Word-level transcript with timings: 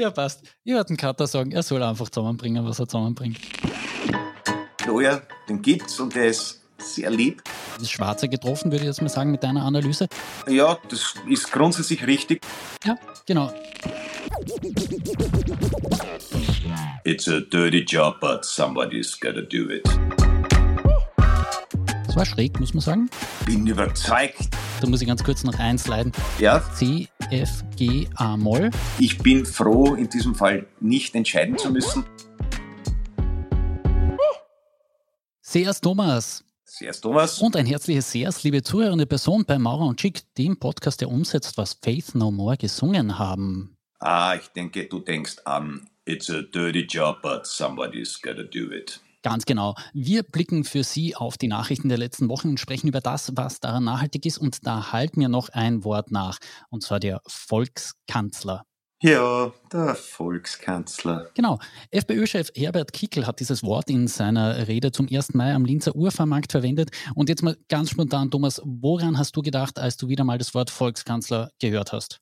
Ja, 0.00 0.10
passt. 0.10 0.42
Ich 0.64 0.72
werde 0.72 0.86
den 0.86 0.96
Kater 0.96 1.26
sagen, 1.26 1.52
er 1.52 1.62
soll 1.62 1.82
einfach 1.82 2.08
zusammenbringen, 2.08 2.64
was 2.64 2.78
er 2.78 2.88
zusammenbringt. 2.88 3.36
Neuer, 4.86 5.20
den 5.46 5.60
gibt's 5.60 6.00
und 6.00 6.14
der 6.14 6.28
ist 6.28 6.62
sehr 6.78 7.10
lieb. 7.10 7.42
Das 7.78 7.90
Schwarze 7.90 8.26
getroffen, 8.26 8.72
würde 8.72 8.84
ich 8.84 8.88
jetzt 8.88 9.02
mal 9.02 9.10
sagen, 9.10 9.30
mit 9.30 9.42
deiner 9.42 9.62
Analyse. 9.62 10.08
Ja, 10.48 10.78
das 10.88 11.12
ist 11.28 11.52
grundsätzlich 11.52 12.06
richtig. 12.06 12.40
Ja, 12.82 12.96
genau. 13.26 13.52
It's 17.04 17.28
a 17.28 17.40
dirty 17.40 17.84
job, 17.86 18.20
but 18.22 18.46
somebody's 18.46 19.20
gotta 19.20 19.42
do 19.42 19.68
it. 19.68 20.29
Das 22.10 22.16
war 22.16 22.26
schräg, 22.26 22.58
muss 22.58 22.74
man 22.74 22.80
sagen. 22.80 23.10
Bin 23.46 23.64
überzeugt. 23.68 24.48
Da 24.80 24.88
muss 24.88 25.00
ich 25.00 25.06
ganz 25.06 25.22
kurz 25.22 25.44
noch 25.44 25.56
eins 25.60 25.86
leiden. 25.86 26.10
Ja, 26.40 26.60
C, 26.74 27.06
F, 27.30 27.62
G, 27.76 28.08
A, 28.16 28.36
Moll. 28.36 28.72
ich 28.98 29.16
bin 29.18 29.46
froh, 29.46 29.94
in 29.94 30.08
diesem 30.08 30.34
Fall 30.34 30.66
nicht 30.80 31.14
entscheiden 31.14 31.56
zu 31.56 31.70
müssen. 31.70 32.04
Seas 35.40 35.80
Thomas. 35.80 36.42
Sehr 36.64 36.90
Thomas. 36.94 37.40
Und 37.40 37.54
ein 37.54 37.66
herzliches 37.66 38.10
Seas, 38.10 38.42
liebe 38.42 38.64
zuhörende 38.64 39.06
Person 39.06 39.44
bei 39.44 39.60
Maurer 39.60 39.86
und 39.86 40.00
Chick, 40.00 40.22
dem 40.34 40.58
Podcast, 40.58 41.00
der 41.02 41.10
umsetzt, 41.10 41.58
was 41.58 41.74
Faith 41.80 42.16
No 42.16 42.32
More 42.32 42.56
gesungen 42.56 43.20
haben. 43.20 43.76
Ah, 44.00 44.34
ich 44.34 44.48
denke, 44.48 44.88
du 44.88 44.98
denkst 44.98 45.36
an 45.44 45.88
It's 46.06 46.28
a 46.28 46.42
dirty 46.42 46.86
job, 46.90 47.22
but 47.22 47.46
somebody's 47.46 48.20
gotta 48.20 48.42
do 48.42 48.72
it. 48.72 48.98
Ganz 49.22 49.44
genau. 49.44 49.74
Wir 49.92 50.22
blicken 50.22 50.64
für 50.64 50.82
Sie 50.82 51.14
auf 51.14 51.36
die 51.36 51.48
Nachrichten 51.48 51.90
der 51.90 51.98
letzten 51.98 52.28
Wochen 52.30 52.48
und 52.48 52.60
sprechen 52.60 52.88
über 52.88 53.00
das, 53.00 53.32
was 53.36 53.60
daran 53.60 53.84
nachhaltig 53.84 54.24
ist. 54.24 54.38
Und 54.38 54.66
da 54.66 54.92
halt 54.92 55.16
mir 55.16 55.28
noch 55.28 55.50
ein 55.50 55.84
Wort 55.84 56.10
nach, 56.10 56.38
und 56.70 56.82
zwar 56.82 57.00
der 57.00 57.20
Volkskanzler. 57.26 58.64
Ja, 59.02 59.52
der 59.72 59.94
Volkskanzler. 59.94 61.30
Genau. 61.34 61.58
FPÖ-Chef 61.90 62.50
Herbert 62.54 62.92
Kickel 62.92 63.26
hat 63.26 63.40
dieses 63.40 63.62
Wort 63.62 63.88
in 63.88 64.08
seiner 64.08 64.68
Rede 64.68 64.92
zum 64.92 65.08
1. 65.10 65.32
Mai 65.32 65.54
am 65.54 65.64
Linzer 65.64 65.96
Urfahrmarkt 65.96 66.52
verwendet. 66.52 66.90
Und 67.14 67.30
jetzt 67.30 67.42
mal 67.42 67.56
ganz 67.68 67.90
spontan, 67.90 68.30
Thomas, 68.30 68.60
woran 68.64 69.16
hast 69.16 69.34
du 69.36 69.42
gedacht, 69.42 69.78
als 69.78 69.96
du 69.96 70.08
wieder 70.08 70.24
mal 70.24 70.36
das 70.36 70.54
Wort 70.54 70.68
Volkskanzler 70.68 71.50
gehört 71.58 71.92
hast? 71.92 72.20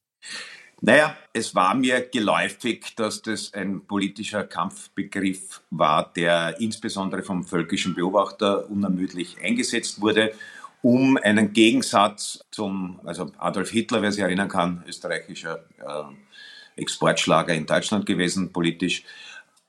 Naja, 0.80 1.16
es 1.32 1.56
war 1.56 1.74
mir 1.74 2.02
geläufig, 2.02 2.94
dass 2.94 3.20
das 3.22 3.52
ein 3.52 3.84
politischer 3.84 4.44
Kampfbegriff 4.44 5.60
war, 5.70 6.12
der 6.14 6.60
insbesondere 6.60 7.24
vom 7.24 7.44
völkischen 7.44 7.94
Beobachter 7.94 8.70
unermüdlich 8.70 9.38
eingesetzt 9.42 10.00
wurde, 10.00 10.32
um 10.80 11.16
einen 11.16 11.52
Gegensatz 11.52 12.44
zum, 12.52 13.00
also 13.04 13.32
Adolf 13.38 13.70
Hitler, 13.70 14.02
wer 14.02 14.12
sich 14.12 14.22
erinnern 14.22 14.48
kann, 14.48 14.84
österreichischer 14.86 15.64
äh, 15.78 16.80
Exportschlager 16.80 17.54
in 17.54 17.66
Deutschland 17.66 18.06
gewesen, 18.06 18.52
politisch. 18.52 19.02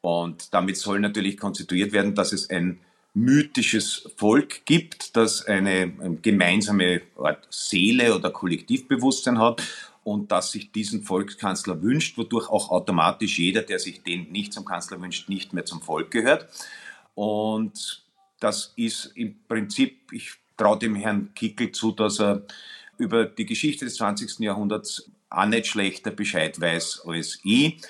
Und 0.02 0.54
damit 0.54 0.78
soll 0.78 1.00
natürlich 1.00 1.38
konstituiert 1.38 1.92
werden, 1.92 2.14
dass 2.14 2.34
es 2.34 2.52
ein 2.52 2.80
mythisches 3.16 4.12
Volk 4.18 4.66
gibt, 4.66 5.16
das 5.18 5.44
eine, 5.48 5.92
eine 6.00 6.18
gemeinsame 6.22 7.02
Art 7.18 7.48
Seele 7.50 8.16
oder 8.16 8.30
Kollektivbewusstsein 8.30 9.40
hat 9.40 9.64
und 10.04 10.32
dass 10.32 10.52
sich 10.52 10.72
diesen 10.72 11.04
Volkskanzler 11.04 11.82
wünscht, 11.82 12.18
wodurch 12.18 12.50
auch 12.50 12.70
automatisch 12.70 13.40
jeder, 13.40 13.62
der 13.62 13.80
sich 13.80 14.02
den 14.04 14.32
nicht 14.32 14.54
zum 14.54 14.66
Kanzler 14.66 15.02
wünscht, 15.02 15.30
nicht 15.30 15.54
mehr 15.54 15.66
zum 15.66 15.82
Volk 15.82 16.12
gehört. 16.12 16.48
Und 17.16 18.04
das 18.40 18.74
ist 18.76 19.12
im 19.16 19.36
Prinzip, 19.48 20.12
ich 20.12 20.34
traue 20.58 20.80
dem 20.80 20.96
Herrn 20.96 21.34
Kickel 21.36 21.72
zu, 21.72 21.92
dass 21.92 22.20
er 22.20 22.44
über 22.98 23.26
die 23.26 23.46
Geschichte 23.46 23.86
des 23.86 23.96
20. 23.96 24.40
Jahrhunderts 24.40 25.10
auch 25.30 25.46
nicht 25.46 25.68
schlechter 25.68 26.12
Bescheid 26.12 26.60
weiß 26.60 27.04
als 27.06 27.40
ich 27.44 27.82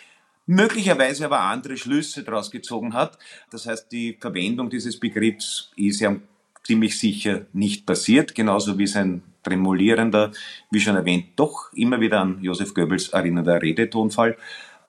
möglicherweise 0.49 1.25
aber 1.25 1.41
andere 1.41 1.77
Schlüsse 1.77 2.23
daraus 2.23 2.49
gezogen 2.49 2.95
hat. 2.95 3.19
Das 3.51 3.67
heißt, 3.67 3.91
die 3.91 4.17
Verwendung 4.19 4.71
dieses 4.71 4.99
Begriffs 4.99 5.69
ist 5.75 5.99
ja 5.99 6.15
ziemlich 6.63 6.97
sicher 6.97 7.45
nicht 7.53 7.85
passiert, 7.85 8.33
genauso 8.33 8.79
wie 8.79 8.87
sein 8.87 9.21
tremolierender, 9.43 10.31
wie 10.71 10.79
schon 10.79 10.95
erwähnt, 10.95 11.31
doch 11.35 11.71
immer 11.73 11.99
wieder 11.99 12.21
an 12.21 12.41
Josef 12.41 12.73
Goebbels 12.73 13.09
erinnernder 13.09 13.61
Redetonfall. 13.61 14.37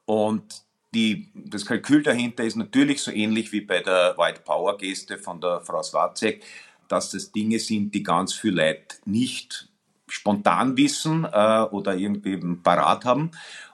Und 0.05 0.65
die, 0.94 1.31
das 1.34 1.65
Kalkül 1.65 2.03
dahinter 2.03 2.44
ist 2.44 2.56
natürlich 2.56 3.03
so 3.03 3.11
ähnlich 3.11 3.53
wie 3.53 3.61
bei 3.61 3.81
der 3.81 4.16
White 4.19 4.41
Power 4.44 4.77
Geste 4.77 5.19
von 5.19 5.41
der 5.41 5.61
Frau 5.61 5.83
Swarzek, 5.83 6.43
dass 6.88 7.11
das 7.11 7.31
Dinge 7.31 7.59
sind, 7.61 7.94
die 7.94 8.03
ganz 8.03 8.34
viel 8.34 8.55
Leute 8.55 8.97
nicht 9.05 9.69
spontan 10.09 10.77
wissen 10.77 11.25
äh, 11.25 11.62
oder 11.71 11.94
irgendwie 11.94 12.37
parat 12.62 13.05
haben. 13.05 13.31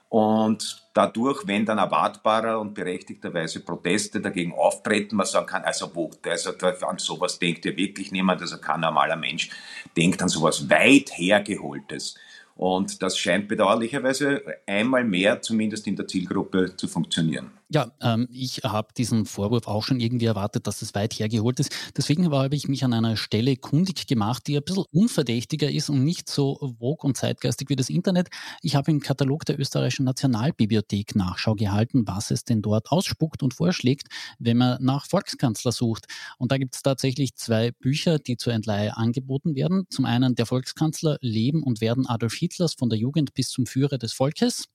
Und 0.09 0.87
dadurch, 0.93 1.45
wenn 1.47 1.65
dann 1.65 1.79
erwartbarer 1.79 2.59
und 2.61 2.73
berechtigterweise 2.73 3.59
Proteste 3.59 4.21
dagegen 4.21 4.53
auftreten, 4.53 5.17
man 5.17 5.25
sagen 5.25 5.47
kann, 5.47 5.63
also 5.63 5.93
wo, 5.93 6.11
also 6.23 6.51
an 6.85 6.97
sowas 6.97 7.39
denkt 7.39 7.65
ja 7.65 7.75
wirklich 7.75 8.11
niemand, 8.11 8.41
also 8.41 8.57
kein 8.57 8.79
normaler 8.79 9.17
Mensch 9.17 9.49
denkt 9.97 10.21
an 10.21 10.29
sowas 10.29 10.69
weit 10.69 11.11
hergeholtes. 11.13 12.15
Und 12.55 13.01
das 13.03 13.17
scheint 13.17 13.47
bedauerlicherweise 13.47 14.41
einmal 14.65 15.03
mehr, 15.03 15.41
zumindest 15.41 15.85
in 15.87 15.95
der 15.95 16.07
Zielgruppe, 16.07 16.75
zu 16.75 16.87
funktionieren. 16.87 17.51
Ja, 17.69 17.91
ähm, 17.99 18.29
ich 18.31 18.61
habe 18.63 18.93
diesen 18.95 19.25
Vorwurf 19.25 19.67
auch 19.67 19.83
schon 19.83 19.99
irgendwie 19.99 20.25
erwartet, 20.25 20.67
dass 20.67 20.81
es 20.81 20.95
weit 20.95 21.13
hergeholt 21.13 21.59
ist. 21.59 21.75
Deswegen 21.97 22.31
habe 22.31 22.55
ich 22.55 22.69
mich 22.69 22.85
an 22.85 22.93
einer 22.93 23.17
Stelle 23.17 23.57
kundig 23.57 24.07
gemacht, 24.07 24.47
die 24.47 24.55
ein 24.55 24.63
bisschen 24.63 24.85
unverdächtiger 24.93 25.69
ist 25.69 25.89
und 25.89 26.05
nicht 26.05 26.29
so 26.29 26.55
vogue 26.79 27.05
und 27.05 27.17
zeitgeistig 27.17 27.69
wie 27.69 27.75
das 27.75 27.89
Internet. 27.89 28.29
Ich 28.61 28.77
habe 28.77 28.89
im 28.89 29.01
Katalog 29.01 29.43
der 29.43 29.59
Österreichischen 29.59 30.05
Nationalbibliothek 30.05 31.15
Nachschau 31.15 31.55
gehalten, 31.55 32.07
was 32.07 32.31
es 32.31 32.45
denn 32.45 32.61
dort 32.61 32.89
ausspuckt 32.89 33.43
und 33.43 33.53
vorschlägt, 33.53 34.07
wenn 34.39 34.55
man 34.55 34.81
nach 34.81 35.05
Volkskanzler 35.05 35.73
sucht. 35.73 36.05
Und 36.37 36.53
da 36.53 36.57
gibt 36.57 36.73
es 36.73 36.83
tatsächlich 36.83 37.35
zwei 37.35 37.71
Bücher, 37.71 38.17
die 38.17 38.37
zur 38.37 38.53
Entleihe 38.53 38.95
angeboten 38.95 39.55
werden. 39.55 39.87
Zum 39.89 40.05
einen 40.05 40.35
der 40.35 40.45
Volkskanzler 40.45 41.17
Leben 41.19 41.63
und 41.63 41.81
Werden 41.81 42.07
Adolf 42.07 42.33
Hitlers 42.33 42.75
von 42.75 42.89
der 42.89 42.97
Jugend 42.97 43.33
bis 43.33 43.49
zum 43.49 43.65
Führer 43.65 43.97
des 43.97 44.13
Volkes. 44.13 44.69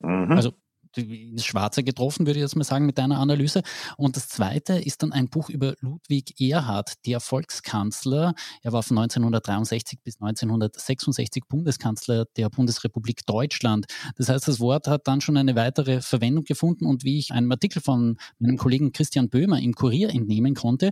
Mhm. 0.00 0.32
Also 0.32 0.52
ins 0.96 1.44
Schwarze 1.44 1.82
getroffen, 1.82 2.26
würde 2.26 2.38
ich 2.38 2.42
jetzt 2.42 2.56
mal 2.56 2.64
sagen, 2.64 2.86
mit 2.86 2.98
deiner 2.98 3.18
Analyse. 3.18 3.62
Und 3.96 4.16
das 4.16 4.28
zweite 4.28 4.74
ist 4.74 5.02
dann 5.02 5.12
ein 5.12 5.28
Buch 5.28 5.48
über 5.48 5.74
Ludwig 5.80 6.40
Erhard, 6.40 6.94
der 7.06 7.20
Volkskanzler. 7.20 8.34
Er 8.62 8.72
war 8.72 8.82
von 8.82 8.98
1963 8.98 10.00
bis 10.02 10.20
1966 10.20 11.44
Bundeskanzler 11.48 12.26
der 12.36 12.50
Bundesrepublik 12.50 13.26
Deutschland. 13.26 13.86
Das 14.16 14.28
heißt, 14.28 14.48
das 14.48 14.60
Wort 14.60 14.88
hat 14.88 15.06
dann 15.06 15.20
schon 15.20 15.36
eine 15.36 15.56
weitere 15.56 16.00
Verwendung 16.00 16.44
gefunden 16.44 16.86
und 16.86 17.04
wie 17.04 17.18
ich 17.18 17.32
einem 17.32 17.50
Artikel 17.50 17.80
von 17.80 18.16
meinem 18.38 18.56
Kollegen 18.56 18.92
Christian 18.92 19.28
Böhmer 19.28 19.60
im 19.60 19.74
Kurier 19.74 20.10
entnehmen 20.10 20.54
konnte, 20.54 20.90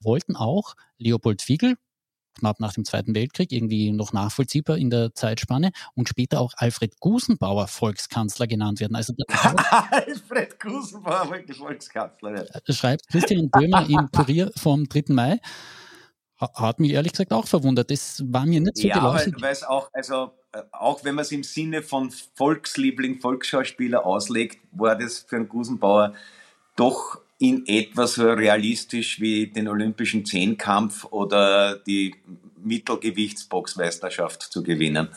wollten 0.00 0.36
auch 0.36 0.74
Leopold 0.98 1.42
Fiegel, 1.42 1.76
knapp 2.34 2.60
nach 2.60 2.72
dem 2.72 2.84
Zweiten 2.84 3.14
Weltkrieg, 3.14 3.52
irgendwie 3.52 3.92
noch 3.92 4.12
nachvollziehbar 4.12 4.78
in 4.78 4.90
der 4.90 5.14
Zeitspanne 5.14 5.70
und 5.94 6.08
später 6.08 6.40
auch 6.40 6.52
Alfred 6.56 7.00
Gusenbauer 7.00 7.68
Volkskanzler 7.68 8.46
genannt 8.46 8.80
werden. 8.80 8.96
Also 8.96 9.14
Alfred 9.28 10.60
Gusenbauer 10.60 11.28
Volkskanzler. 11.52 12.46
Ja. 12.46 12.74
Schreibt 12.74 13.08
Christian 13.08 13.50
Böhmer 13.50 13.88
im 13.88 14.10
Kurier 14.12 14.50
vom 14.56 14.88
3. 14.88 15.04
Mai. 15.08 15.40
Hat 16.38 16.80
mich 16.80 16.92
ehrlich 16.92 17.12
gesagt 17.12 17.32
auch 17.32 17.46
verwundert. 17.46 17.90
Das 17.90 18.22
war 18.26 18.44
mir 18.44 18.60
nicht 18.60 18.76
so 18.76 18.88
ja, 18.88 19.02
weil 19.02 19.52
es 19.52 19.62
auch, 19.62 19.88
also 19.92 20.32
auch 20.72 21.04
wenn 21.04 21.14
man 21.14 21.22
es 21.22 21.32
im 21.32 21.42
Sinne 21.42 21.82
von 21.82 22.10
Volksliebling, 22.10 23.20
Volksschauspieler 23.20 24.04
auslegt, 24.04 24.58
war 24.72 24.96
das 24.96 25.20
für 25.20 25.36
einen 25.36 25.48
Gusenbauer 25.48 26.14
doch 26.76 27.20
in 27.38 27.64
etwa 27.66 28.06
so 28.06 28.30
realistisch 28.30 29.20
wie 29.20 29.48
den 29.48 29.68
Olympischen 29.68 30.24
Zehnkampf 30.24 31.04
oder 31.04 31.76
die 31.76 32.14
Mittelgewichtsboxmeisterschaft 32.62 34.42
zu 34.42 34.62
gewinnen. 34.62 35.08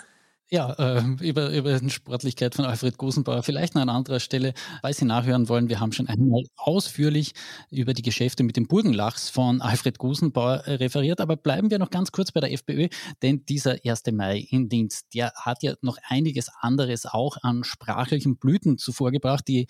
Ja, 0.49 0.71
äh, 0.79 1.03
über, 1.19 1.49
über 1.49 1.77
die 1.77 1.89
Sportlichkeit 1.89 2.55
von 2.55 2.63
Alfred 2.63 2.97
Gusenbauer 2.97 3.43
vielleicht 3.43 3.75
noch 3.75 3.81
an 3.81 3.89
anderer 3.89 4.21
Stelle, 4.21 4.53
weil 4.81 4.93
Sie 4.93 5.03
nachhören 5.03 5.49
wollen. 5.49 5.67
Wir 5.67 5.81
haben 5.81 5.91
schon 5.91 6.07
einmal 6.07 6.43
ausführlich 6.55 7.33
über 7.69 7.93
die 7.93 8.01
Geschäfte 8.01 8.43
mit 8.43 8.55
dem 8.55 8.65
Burgenlachs 8.65 9.29
von 9.29 9.61
Alfred 9.61 9.97
Gusenbauer 9.97 10.63
referiert. 10.65 11.19
Aber 11.19 11.35
bleiben 11.35 11.69
wir 11.69 11.79
noch 11.79 11.89
ganz 11.89 12.13
kurz 12.13 12.31
bei 12.31 12.39
der 12.39 12.53
FPÖ, 12.53 12.87
denn 13.21 13.43
dieser 13.43 13.75
1. 13.85 14.03
Mai 14.13 14.47
in 14.49 14.69
Dienst, 14.69 15.13
der 15.13 15.33
hat 15.35 15.63
ja 15.63 15.73
noch 15.81 15.97
einiges 16.07 16.49
anderes 16.61 17.05
auch 17.05 17.35
an 17.41 17.65
sprachlichen 17.65 18.37
Blüten 18.37 18.77
zuvor 18.77 19.11
gebracht, 19.11 19.49
die 19.49 19.67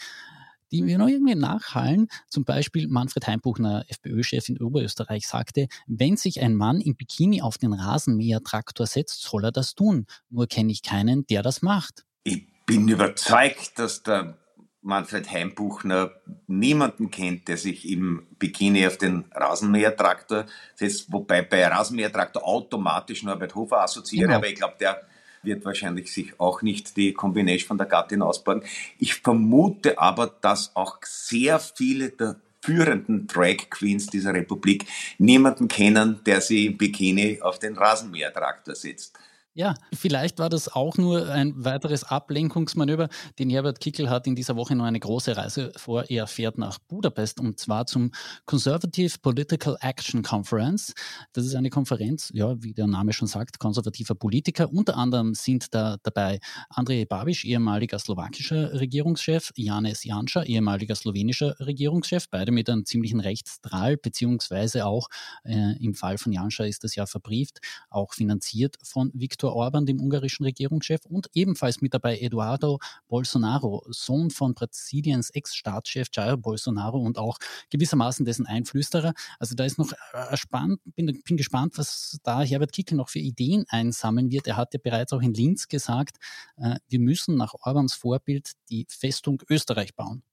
die 0.72 0.82
mir 0.82 0.98
noch 0.98 1.08
irgendwie 1.08 1.36
nachhallen. 1.36 2.08
Zum 2.28 2.44
Beispiel 2.44 2.88
Manfred 2.88 3.28
Heimbuchner, 3.28 3.86
FPÖ-Chef 3.88 4.50
in 4.50 4.62
Oberösterreich, 4.62 5.28
sagte, 5.28 5.68
wenn 5.88 6.18
sich 6.18 6.42
ein 6.42 6.56
Mann 6.56 6.82
im 6.82 6.96
Bikini 6.96 7.42
auf 7.42 7.58
den 7.58 7.74
Rasenmähertraktor 7.74 8.86
setzt, 8.86 9.22
soll 9.22 9.46
er 9.46 9.52
das 9.52 9.76
tun. 9.76 10.06
Nur 10.30 10.48
kenne 10.48 10.72
ich 10.72 10.84
keinen, 10.84 11.26
der 11.28 11.44
das 11.44 11.62
macht. 11.62 12.06
Ich 12.24 12.48
bin 12.66 12.88
überzeugt, 12.88 13.80
dass 13.80 14.04
der 14.04 14.38
Manfred 14.82 15.30
Heimbuchner 15.30 16.12
niemanden 16.48 17.12
kennt, 17.12 17.48
der 17.48 17.58
sich 17.58 17.90
im 17.90 18.28
Bikini 18.40 18.88
auf 18.88 18.98
den 18.98 19.26
Rasenmähertraktor 19.34 20.46
setzt, 20.76 21.12
wobei 21.12 21.42
bei 21.42 21.68
Rasenmähertraktor 21.68 22.46
automatisch 22.46 23.24
Norbert 23.24 23.56
Hofer 23.56 23.82
assoziiere, 23.82 24.28
genau. 24.28 24.38
aber 24.38 24.48
ich 24.48 24.56
glaube, 24.56 24.76
der 24.80 25.02
wird 25.48 25.66
wahrscheinlich 25.66 26.14
sich 26.14 26.40
auch 26.40 26.62
nicht 26.62 26.96
die 26.96 27.14
Combination 27.14 27.70
von 27.70 27.78
der 27.80 27.88
Gattin 27.88 28.22
ausbauen. 28.22 28.62
Ich 29.00 29.16
vermute 29.16 29.98
aber, 29.98 30.28
dass 30.42 30.76
auch 30.76 31.00
sehr 31.04 31.60
viele 31.60 32.10
der 32.10 32.36
führenden 32.62 33.28
Drag 33.28 33.70
Queens 33.70 34.08
dieser 34.08 34.34
Republik 34.34 34.86
niemanden 35.18 35.68
kennen, 35.68 36.20
der 36.26 36.42
sie 36.42 36.68
im 36.68 36.78
Bikini 36.78 37.42
auf 37.42 37.60
den 37.60 37.76
Rasenmähertraktor 37.76 38.76
setzt. 38.76 39.18
Ja, 39.58 39.74
vielleicht 39.92 40.38
war 40.38 40.50
das 40.50 40.72
auch 40.72 40.98
nur 40.98 41.32
ein 41.32 41.52
weiteres 41.66 42.04
Ablenkungsmanöver, 42.04 43.10
denn 43.40 43.50
Herbert 43.50 43.80
Kickel 43.80 44.08
hat 44.08 44.28
in 44.28 44.36
dieser 44.36 44.56
Woche 44.56 44.76
noch 44.76 44.86
eine 44.86 45.00
große 45.00 45.36
Reise 45.36 45.72
vor. 45.76 46.12
Er 46.12 46.28
fährt 46.28 46.60
nach 46.60 46.78
Budapest 46.78 47.40
und 47.40 47.60
zwar 47.60 47.88
zum 47.88 48.12
Conservative 48.46 49.18
Political 49.18 49.76
Action 49.82 50.22
Conference. 50.22 50.94
Das 51.34 51.44
ist 51.44 51.56
eine 51.56 51.72
Konferenz, 51.72 52.30
ja, 52.36 52.62
wie 52.62 52.76
der 52.76 52.86
Name 52.86 53.14
schon 53.14 53.28
sagt, 53.28 53.58
konservativer 53.58 54.14
Politiker. 54.14 54.72
Unter 54.72 54.96
anderem 54.96 55.34
sind 55.34 55.74
da 55.74 55.98
dabei 56.04 56.40
Andrej 56.70 57.06
Babiš, 57.06 57.44
ehemaliger 57.46 57.98
slowakischer 57.98 58.80
Regierungschef, 58.80 59.54
Janes 59.56 60.04
Janša, 60.04 60.44
ehemaliger 60.44 60.94
slowenischer 60.94 61.56
Regierungschef, 61.60 62.30
beide 62.30 62.52
mit 62.52 62.70
einem 62.70 62.86
ziemlichen 62.86 63.22
Rechtsdrall, 63.22 63.98
beziehungsweise 63.98 64.86
auch 64.86 65.08
äh, 65.46 65.84
im 65.84 65.96
Fall 65.96 66.20
von 66.20 66.32
Janša 66.32 66.66
ist 66.66 66.84
das 66.84 66.94
ja 66.94 67.08
verbrieft, 67.08 67.60
auch 67.90 68.14
finanziert 68.14 68.76
von 68.84 69.10
Viktor 69.16 69.47
Viktor 69.48 69.56
Orban, 69.56 69.86
dem 69.86 70.02
ungarischen 70.02 70.44
Regierungschef, 70.44 71.06
und 71.06 71.30
ebenfalls 71.34 71.82
mit 71.82 71.94
dabei 71.94 72.20
Eduardo 72.20 72.80
Bolsonaro, 73.08 73.86
Sohn 73.90 74.30
von 74.30 74.54
Brasiliens 74.54 75.30
Ex-Staatschef 75.30 76.08
Jair 76.12 76.36
Bolsonaro 76.36 76.98
und 77.00 77.18
auch 77.18 77.38
gewissermaßen 77.70 78.26
dessen 78.26 78.46
Einflüsterer. 78.46 79.14
Also 79.40 79.56
da 79.56 79.64
ist 79.64 79.78
noch 79.78 79.92
äh, 79.92 80.36
spannend, 80.36 80.82
bin, 80.96 81.22
bin 81.24 81.38
gespannt, 81.38 81.78
was 81.78 82.20
da 82.24 82.42
Herbert 82.42 82.74
Kickel 82.74 82.98
noch 82.98 83.10
für 83.10 83.20
Ideen 83.20 83.66
einsammeln 83.70 84.32
wird. 84.32 84.48
Er 84.48 84.58
hat 84.58 84.74
ja 84.74 84.80
bereits 84.84 85.14
auch 85.14 85.22
in 85.22 85.34
Linz 85.34 85.68
gesagt, 85.68 86.18
äh, 86.58 86.76
wir 86.90 87.00
müssen 87.00 87.38
nach 87.38 87.54
Orbans 87.62 87.94
Vorbild 87.94 88.52
die 88.70 88.86
Festung 88.90 89.42
Österreich 89.50 89.96
bauen. 89.96 90.24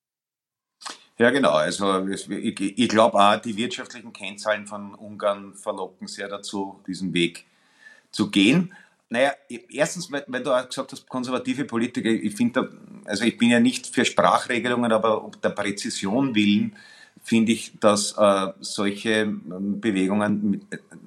Ja, 1.18 1.30
genau. 1.30 1.52
Also 1.52 2.08
ich, 2.08 2.28
ich 2.28 2.88
glaube 2.88 3.16
auch, 3.18 3.36
die 3.36 3.56
wirtschaftlichen 3.56 4.12
Kennzahlen 4.12 4.66
von 4.66 4.96
Ungarn 4.96 5.54
verlocken 5.54 6.08
sehr 6.08 6.26
dazu, 6.26 6.82
diesen 6.88 7.14
Weg 7.14 7.46
zu 8.10 8.30
gehen. 8.30 8.74
Naja, 9.10 9.32
erstens, 9.70 10.10
weil, 10.10 10.24
weil 10.26 10.42
du 10.42 10.50
auch 10.50 10.66
gesagt 10.66 10.92
hast, 10.92 11.08
konservative 11.08 11.64
Politiker, 11.64 12.10
ich 12.10 12.34
finde, 12.34 12.70
also 13.04 13.24
ich 13.24 13.36
bin 13.36 13.50
ja 13.50 13.60
nicht 13.60 13.86
für 13.86 14.04
Sprachregelungen, 14.04 14.92
aber 14.92 15.24
um 15.24 15.32
der 15.42 15.50
Präzision 15.50 16.34
willen 16.34 16.74
finde 17.22 17.52
ich, 17.52 17.72
dass 17.80 18.16
äh, 18.18 18.52
solche 18.60 19.10
ähm, 19.10 19.80
Bewegungen 19.80 20.50
mit, 20.50 20.62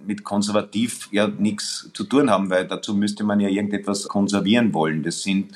mit 0.05 0.23
konservativ 0.23 1.09
ja 1.11 1.27
nichts 1.27 1.89
zu 1.93 2.03
tun 2.05 2.29
haben, 2.29 2.49
weil 2.49 2.67
dazu 2.67 2.95
müsste 2.95 3.23
man 3.23 3.39
ja 3.39 3.49
irgendetwas 3.49 4.07
konservieren 4.07 4.73
wollen. 4.73 5.03
Das 5.03 5.21
sind, 5.21 5.55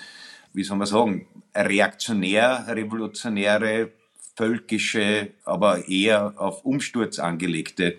wie 0.54 0.64
soll 0.64 0.78
man 0.78 0.88
sagen, 0.88 1.26
reaktionär, 1.56 2.66
revolutionäre, 2.68 3.92
völkische, 4.36 5.32
aber 5.46 5.88
eher 5.88 6.34
auf 6.38 6.64
Umsturz 6.64 7.20
angelegte 7.20 7.98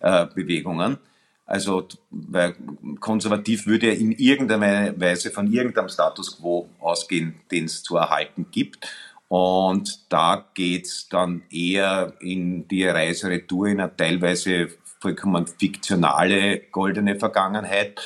äh, 0.00 0.26
Bewegungen. 0.26 0.98
Also, 1.46 1.86
weil 2.10 2.54
konservativ 3.00 3.66
würde 3.66 3.88
er 3.88 3.98
in 3.98 4.12
irgendeiner 4.12 4.98
Weise 4.98 5.30
von 5.30 5.52
irgendeinem 5.52 5.88
Status 5.88 6.38
quo 6.38 6.68
ausgehen, 6.80 7.34
den 7.50 7.66
es 7.66 7.82
zu 7.82 7.96
erhalten 7.96 8.46
gibt. 8.50 8.88
Und 9.28 10.10
da 10.10 10.46
geht's 10.54 11.08
dann 11.08 11.42
eher 11.50 12.14
in 12.20 12.66
die 12.68 12.86
Reise 12.86 13.28
retour 13.28 13.68
in 13.68 13.80
eine 13.80 13.94
teilweise 13.94 14.68
vollkommen 15.00 15.46
fiktionale 15.46 16.60
goldene 16.70 17.18
Vergangenheit 17.18 18.00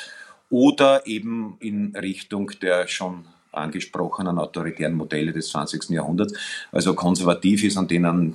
oder 0.50 1.06
eben 1.06 1.56
in 1.60 1.94
Richtung 1.94 2.50
der 2.60 2.88
schon 2.88 3.24
angesprochenen 3.52 4.38
autoritären 4.38 4.94
Modelle 4.94 5.32
des 5.32 5.50
20. 5.50 5.90
Jahrhunderts. 5.90 6.34
Also 6.72 6.94
konservativ 6.94 7.64
ist 7.64 7.76
an 7.76 7.88
denen 7.88 8.34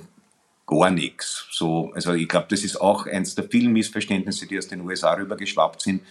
gar 0.66 0.90
nichts. 0.90 1.46
So, 1.50 1.92
also 1.94 2.14
ich 2.14 2.28
glaube, 2.28 2.46
das 2.50 2.64
ist 2.64 2.80
auch 2.80 3.06
eins 3.06 3.34
der 3.34 3.44
vielen 3.44 3.72
Missverständnisse, 3.72 4.46
die 4.46 4.58
aus 4.58 4.68
den 4.68 4.80
USA 4.80 5.14
rübergeschwappt 5.14 5.82
sind, 5.82 6.02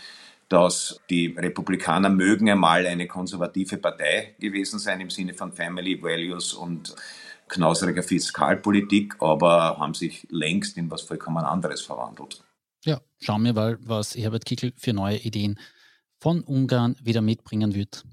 dass 0.49 0.99
die 1.09 1.27
Republikaner 1.37 2.09
mögen 2.09 2.49
einmal 2.49 2.85
eine 2.85 3.07
konservative 3.07 3.77
Partei 3.77 4.35
gewesen 4.39 4.79
sein 4.79 5.01
im 5.01 5.09
Sinne 5.09 5.33
von 5.33 5.51
Family 5.51 6.01
Values 6.01 6.53
und 6.53 6.95
knauseriger 7.47 8.03
Fiskalpolitik, 8.03 9.15
aber 9.19 9.77
haben 9.77 9.93
sich 9.93 10.27
längst 10.29 10.77
in 10.77 10.89
was 10.91 11.01
vollkommen 11.03 11.43
anderes 11.43 11.81
verwandelt. 11.81 12.43
Ja, 12.83 13.01
schauen 13.19 13.43
wir 13.43 13.53
mal, 13.53 13.77
was 13.81 14.15
Herbert 14.15 14.45
Kickel 14.45 14.73
für 14.75 14.93
neue 14.93 15.17
Ideen 15.17 15.59
von 16.19 16.41
Ungarn 16.41 16.95
wieder 17.01 17.21
mitbringen 17.21 17.73
wird. 17.73 18.03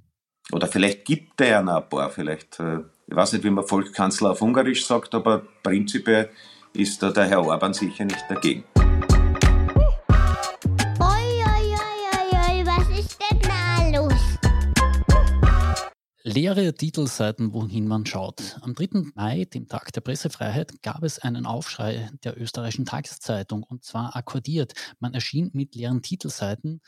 Oder 0.53 0.67
vielleicht 0.67 1.05
gibt 1.05 1.41
er 1.41 1.49
ja 1.49 1.63
noch 1.63 1.83
ein 1.83 1.89
paar, 1.89 2.11
vielleicht 2.11 2.59
äh, 2.61 2.81
ich 3.11 3.17
weiß 3.17 3.33
nicht, 3.33 3.45
wie 3.45 3.51
man 3.51 3.67
Volkskanzler 3.67 4.31
auf 4.31 4.41
Ungarisch 4.41 4.87
sagt, 4.87 5.15
aber 5.17 5.43
prinzipiell 5.65 6.31
ist 6.73 7.03
da 7.03 7.11
der 7.11 7.27
Herr 7.27 7.45
Orban 7.45 7.75
sicher 7.75 8.05
nicht 8.05 8.25
dagegen. 8.29 8.65
Leere 16.23 16.75
Titelseiten, 16.75 17.53
wohin 17.53 17.89
man 17.89 18.07
schaut. 18.07 18.59
Am 18.61 18.75
3. 18.75 19.11
Mai, 19.15 19.47
dem 19.47 19.67
Tag 19.67 19.93
der 19.93 20.03
Pressefreiheit, 20.03 20.81
gab 20.83 21.03
es 21.03 21.19
einen 21.19 21.47
Aufschrei 21.47 22.11
der 22.23 22.41
österreichischen 22.41 22.85
Tageszeitung 22.85 23.65
und 23.65 23.83
zwar 23.83 24.15
akkordiert. 24.15 24.75
Man 25.01 25.15
erschien 25.15 25.51
mit 25.53 25.75
leeren 25.75 26.03
Titelseiten. 26.03 26.81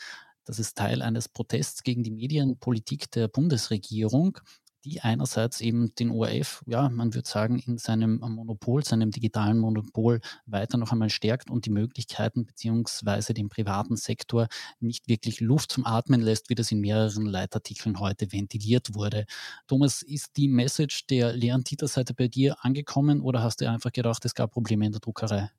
Das 0.44 0.60
ist 0.60 0.76
Teil 0.76 1.02
eines 1.02 1.28
Protests 1.28 1.82
gegen 1.82 2.04
die 2.04 2.10
Medienpolitik 2.12 3.10
der 3.10 3.26
Bundesregierung 3.26 4.38
die 4.84 5.00
einerseits 5.00 5.60
eben 5.60 5.94
den 5.94 6.10
ORF, 6.10 6.62
ja, 6.66 6.88
man 6.88 7.14
würde 7.14 7.28
sagen, 7.28 7.58
in 7.58 7.78
seinem 7.78 8.18
Monopol, 8.18 8.84
seinem 8.84 9.10
digitalen 9.10 9.58
Monopol 9.58 10.20
weiter 10.46 10.78
noch 10.78 10.92
einmal 10.92 11.10
stärkt 11.10 11.50
und 11.50 11.66
die 11.66 11.70
Möglichkeiten 11.70 12.44
beziehungsweise 12.44 13.34
den 13.34 13.48
privaten 13.48 13.96
Sektor 13.96 14.48
nicht 14.80 15.08
wirklich 15.08 15.40
Luft 15.40 15.72
zum 15.72 15.86
Atmen 15.86 16.20
lässt, 16.20 16.50
wie 16.50 16.54
das 16.54 16.72
in 16.72 16.80
mehreren 16.80 17.26
Leitartikeln 17.26 18.00
heute 18.00 18.32
ventiliert 18.32 18.94
wurde. 18.94 19.26
Thomas, 19.66 20.02
ist 20.02 20.36
die 20.36 20.48
Message 20.48 21.06
der 21.06 21.32
leeren 21.32 21.64
Titelseite 21.64 22.14
bei 22.14 22.28
dir 22.28 22.56
angekommen 22.60 23.20
oder 23.20 23.42
hast 23.42 23.60
du 23.60 23.68
einfach 23.68 23.92
gedacht, 23.92 24.24
es 24.24 24.34
gab 24.34 24.52
Probleme 24.52 24.86
in 24.86 24.92
der 24.92 25.00
Druckerei? 25.00 25.50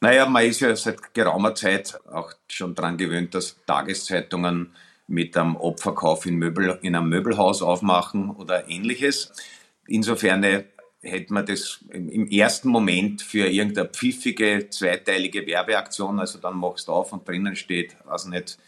Naja, 0.00 0.26
man 0.26 0.44
ist 0.44 0.60
ja 0.60 0.76
seit 0.76 1.14
geraumer 1.14 1.54
Zeit 1.54 1.98
auch 2.06 2.32
schon 2.48 2.74
daran 2.74 2.98
gewöhnt, 2.98 3.34
dass 3.34 3.56
Tageszeitungen 3.66 4.74
mit 5.06 5.36
einem 5.36 5.56
Opferkauf 5.56 6.26
in, 6.26 6.36
Möbel, 6.36 6.78
in 6.82 6.96
einem 6.96 7.08
Möbelhaus 7.08 7.62
aufmachen 7.62 8.30
oder 8.30 8.68
ähnliches. 8.68 9.32
Insofern 9.86 10.42
äh, 10.42 10.64
hätte 11.00 11.32
man 11.32 11.46
das 11.46 11.84
im 11.90 12.28
ersten 12.28 12.68
Moment 12.68 13.22
für 13.22 13.46
irgendeine 13.46 13.88
pfiffige, 13.88 14.68
zweiteilige 14.70 15.46
Werbeaktion, 15.46 16.18
also 16.18 16.38
dann 16.38 16.56
machst 16.56 16.88
du 16.88 16.92
auf 16.92 17.12
und 17.12 17.26
drinnen 17.26 17.56
steht, 17.56 17.96
also 18.06 18.28
nicht, 18.28 18.58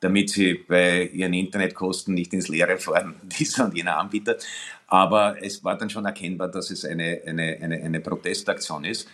damit 0.00 0.30
sie 0.30 0.54
bei 0.54 1.04
ihren 1.04 1.32
Internetkosten 1.32 2.14
nicht 2.14 2.32
ins 2.34 2.48
Leere 2.48 2.78
fahren, 2.78 3.14
dieser 3.22 3.66
und 3.66 3.76
jener 3.76 3.98
Anbieter. 3.98 4.36
Aber 4.86 5.42
es 5.42 5.64
war 5.64 5.78
dann 5.78 5.90
schon 5.90 6.04
erkennbar, 6.04 6.48
dass 6.48 6.70
es 6.70 6.84
eine, 6.84 7.22
eine, 7.26 7.58
eine, 7.60 7.76
eine 7.82 8.00
Protestaktion 8.00 8.84
ist. 8.84 9.08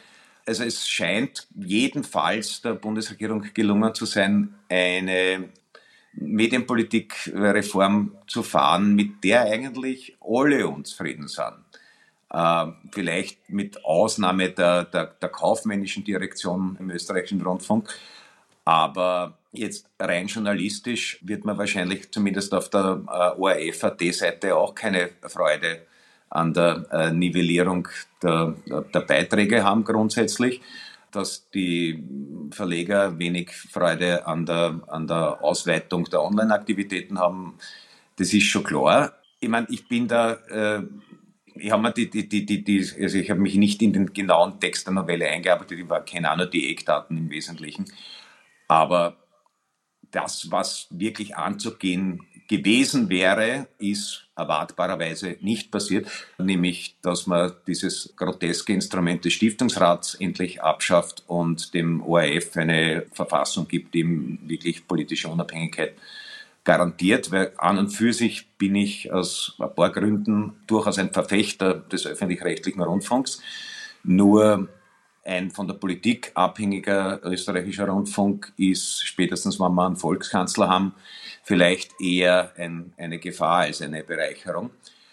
Also 0.47 0.65
es 0.65 0.89
scheint 0.89 1.47
jedenfalls 1.55 2.63
der 2.63 2.75
Bundesregierung 2.75 3.45
gelungen 3.55 3.95
zu 3.95 4.05
sein, 4.05 4.55
eine 4.69 5.51
Medienpolitikreform 6.13 8.17
zu 8.27 8.43
fahren, 8.43 8.95
mit 8.95 9.23
der 9.25 9.43
eigentlich 9.43 10.17
alle 10.21 10.67
unzufrieden 10.67 11.29
sind. 11.29 11.65
Äh, 12.33 12.67
vielleicht 12.93 13.51
mit 13.51 13.85
Ausnahme 13.85 14.51
der, 14.51 14.85
der, 14.85 15.07
der 15.07 15.29
kaufmännischen 15.29 16.05
Direktion 16.05 16.77
im 16.79 16.91
österreichischen 16.91 17.43
Rundfunk. 17.43 17.89
Aber 18.65 19.39
jetzt 19.53 19.89
rein 19.99 20.27
journalistisch 20.27 21.19
wird 21.23 21.45
man 21.45 21.59
wahrscheinlich 21.59 22.11
zumindest 22.13 22.55
auf 22.55 22.71
der 22.71 23.03
äh, 23.09 23.41
ORF.at-Seite 23.41 24.57
auch 24.57 24.75
keine 24.75 25.11
Freude 25.23 25.87
an 26.29 26.55
der 26.55 26.87
äh, 26.93 27.11
Nivellierung 27.11 27.89
der, 28.23 28.55
der 28.95 29.01
Beiträge 29.01 29.65
haben 29.65 29.83
grundsätzlich 29.83 30.61
dass 31.11 31.49
die 31.51 32.05
Verleger 32.51 33.19
wenig 33.19 33.53
Freude 33.53 34.27
an 34.27 34.47
der, 34.47 34.81
an 34.89 35.07
der 35.07 35.43
Ausweitung 35.43 36.05
der 36.05 36.23
Online-Aktivitäten 36.23 37.19
haben. 37.19 37.59
Das 38.17 38.33
ist 38.33 38.45
schon 38.45 38.65
klar. 38.65 39.13
Ich 39.41 39.49
meine, 39.49 39.67
ich 39.71 39.89
bin 39.89 40.09
da, 40.09 40.33
äh, 40.33 40.83
ich 41.55 41.71
habe 41.71 41.93
die, 41.93 42.11
die, 42.11 42.29
die, 42.29 42.47
die, 42.47 42.65
die, 42.65 42.79
also 43.01 43.19
ich 43.19 43.31
habe 43.31 43.41
mich 43.41 43.55
nicht 43.57 43.83
in 43.83 43.93
den 43.93 44.13
genauen 44.13 44.61
Text 44.61 44.87
der 44.87 44.95
Novelle 44.95 45.29
eingearbeitet, 45.29 45.79
ich 45.79 45.89
war 45.89 46.05
keine 46.05 46.31
Ahnung, 46.31 46.51
die 46.51 46.71
Eckdaten 46.71 47.17
im 47.17 47.31
Wesentlichen. 47.31 47.85
Aber 48.69 49.17
das, 50.11 50.51
was 50.51 50.87
wirklich 50.91 51.37
anzugehen 51.37 52.21
gewesen 52.51 53.09
wäre, 53.09 53.69
ist 53.79 54.27
erwartbarerweise 54.37 55.37
nicht 55.41 55.71
passiert, 55.71 56.09
nämlich 56.37 56.97
dass 57.01 57.29
man 57.29 57.53
dieses 57.69 58.13
groteske 58.17 58.73
Instrument 58.73 59.25
des 59.25 59.35
Stiftungsrats 59.35 60.15
endlich 60.17 60.61
abschafft 60.61 61.23
und 61.29 61.75
dem 61.75 62.03
ORF 62.03 62.57
eine 62.57 63.07
Verfassung 63.13 63.69
gibt, 63.69 63.95
die 63.95 64.01
ihm 64.01 64.41
wirklich 64.47 64.89
politische 64.89 65.29
Unabhängigkeit 65.29 65.95
garantiert, 66.65 67.31
weil 67.31 67.53
an 67.57 67.79
und 67.79 67.91
für 67.91 68.13
sich 68.13 68.49
bin 68.59 68.75
ich 68.75 69.13
aus 69.13 69.55
ein 69.61 69.73
paar 69.75 69.91
Gründen 69.91 70.55
durchaus 70.67 70.99
ein 70.99 71.13
Verfechter 71.13 71.75
des 71.75 72.05
öffentlich-rechtlichen 72.05 72.83
Rundfunks. 72.83 73.41
Nur 74.03 74.69
ein 75.25 75.51
von 75.51 75.67
der 75.67 75.75
Politik 75.75 76.33
abhängiger 76.35 77.21
österreichischer 77.25 77.89
Rundfunk 77.89 78.53
ist, 78.57 79.07
spätestens 79.07 79.61
wenn 79.61 79.75
wir 79.75 79.87
einen 79.87 79.97
Volkskanzler 79.97 80.69
haben, 80.69 80.95
vielleicht 81.43 82.01
eher 82.01 82.53
ein, 82.57 82.93
eine 82.97 83.19
Gefahr 83.19 83.63
als 83.63 83.83
eine 83.83 84.03
Bereicherung. 84.03 84.71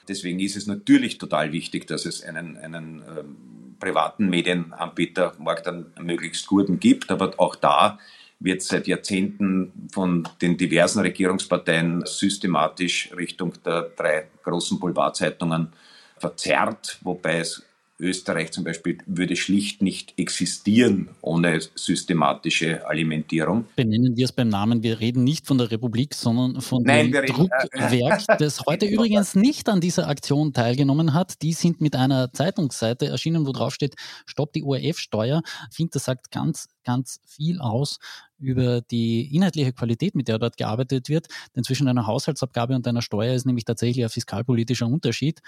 Deswegen 0.07 0.39
ist 0.39 0.55
es 0.55 0.67
natürlich 0.67 1.17
total 1.17 1.51
wichtig, 1.51 1.87
dass 1.87 2.05
es 2.05 2.23
einen, 2.23 2.57
einen 2.57 3.03
ähm, 3.07 3.75
privaten 3.79 4.29
Medienanbieter 4.29 5.33
Markt 5.39 5.67
an 5.67 5.87
möglichst 5.99 6.47
guten 6.47 6.79
gibt. 6.79 7.11
Aber 7.11 7.33
auch 7.37 7.55
da 7.55 7.99
wird 8.39 8.61
seit 8.61 8.87
Jahrzehnten 8.87 9.89
von 9.91 10.27
den 10.41 10.57
diversen 10.57 11.01
Regierungsparteien 11.01 12.05
systematisch 12.05 13.11
Richtung 13.15 13.53
der 13.65 13.91
drei 13.95 14.27
großen 14.43 14.79
Boulevardzeitungen 14.79 15.73
verzerrt, 16.17 16.99
wobei 17.01 17.39
es 17.39 17.63
Österreich 17.99 18.51
zum 18.51 18.63
Beispiel 18.63 18.99
würde 19.07 19.35
schlicht 19.35 19.81
nicht 19.81 20.13
existieren 20.17 21.09
ohne 21.21 21.59
systematische 21.75 22.87
Alimentierung. 22.87 23.65
Benennen 23.75 24.15
wir 24.15 24.25
es 24.25 24.31
beim 24.31 24.49
Namen. 24.49 24.83
Wir 24.83 24.99
reden 24.99 25.23
nicht 25.23 25.47
von 25.47 25.57
der 25.57 25.71
Republik, 25.71 26.13
sondern 26.13 26.61
von 26.61 26.83
Nein, 26.83 27.11
dem 27.11 27.25
Druckwerk, 27.25 28.23
das 28.39 28.65
heute 28.67 28.85
übrigens 28.85 29.35
nicht 29.35 29.67
an 29.67 29.81
dieser 29.81 30.07
Aktion 30.07 30.53
teilgenommen 30.53 31.13
hat. 31.13 31.41
Die 31.41 31.53
sind 31.53 31.81
mit 31.81 31.95
einer 31.95 32.31
Zeitungsseite 32.31 33.07
erschienen, 33.07 33.47
wo 33.47 33.51
drauf 33.51 33.73
steht, 33.73 33.95
stopp 34.27 34.53
die 34.53 34.63
ORF-Steuer. 34.63 35.41
Ich 35.71 35.75
finde, 35.75 35.91
das 35.93 36.05
sagt 36.05 36.31
ganz, 36.31 36.67
ganz 36.83 37.19
viel 37.25 37.59
aus 37.59 37.97
über 38.39 38.81
die 38.81 39.33
inhaltliche 39.35 39.73
Qualität, 39.73 40.15
mit 40.15 40.27
der 40.27 40.37
dort 40.37 40.57
gearbeitet 40.57 41.09
wird. 41.09 41.27
Denn 41.55 41.63
zwischen 41.63 41.87
einer 41.87 42.05
Haushaltsabgabe 42.05 42.75
und 42.75 42.87
einer 42.87 43.01
Steuer 43.01 43.33
ist 43.33 43.45
nämlich 43.45 43.65
tatsächlich 43.65 44.05
ein 44.05 44.09
fiskalpolitischer 44.09 44.85
Unterschied. 44.85 45.41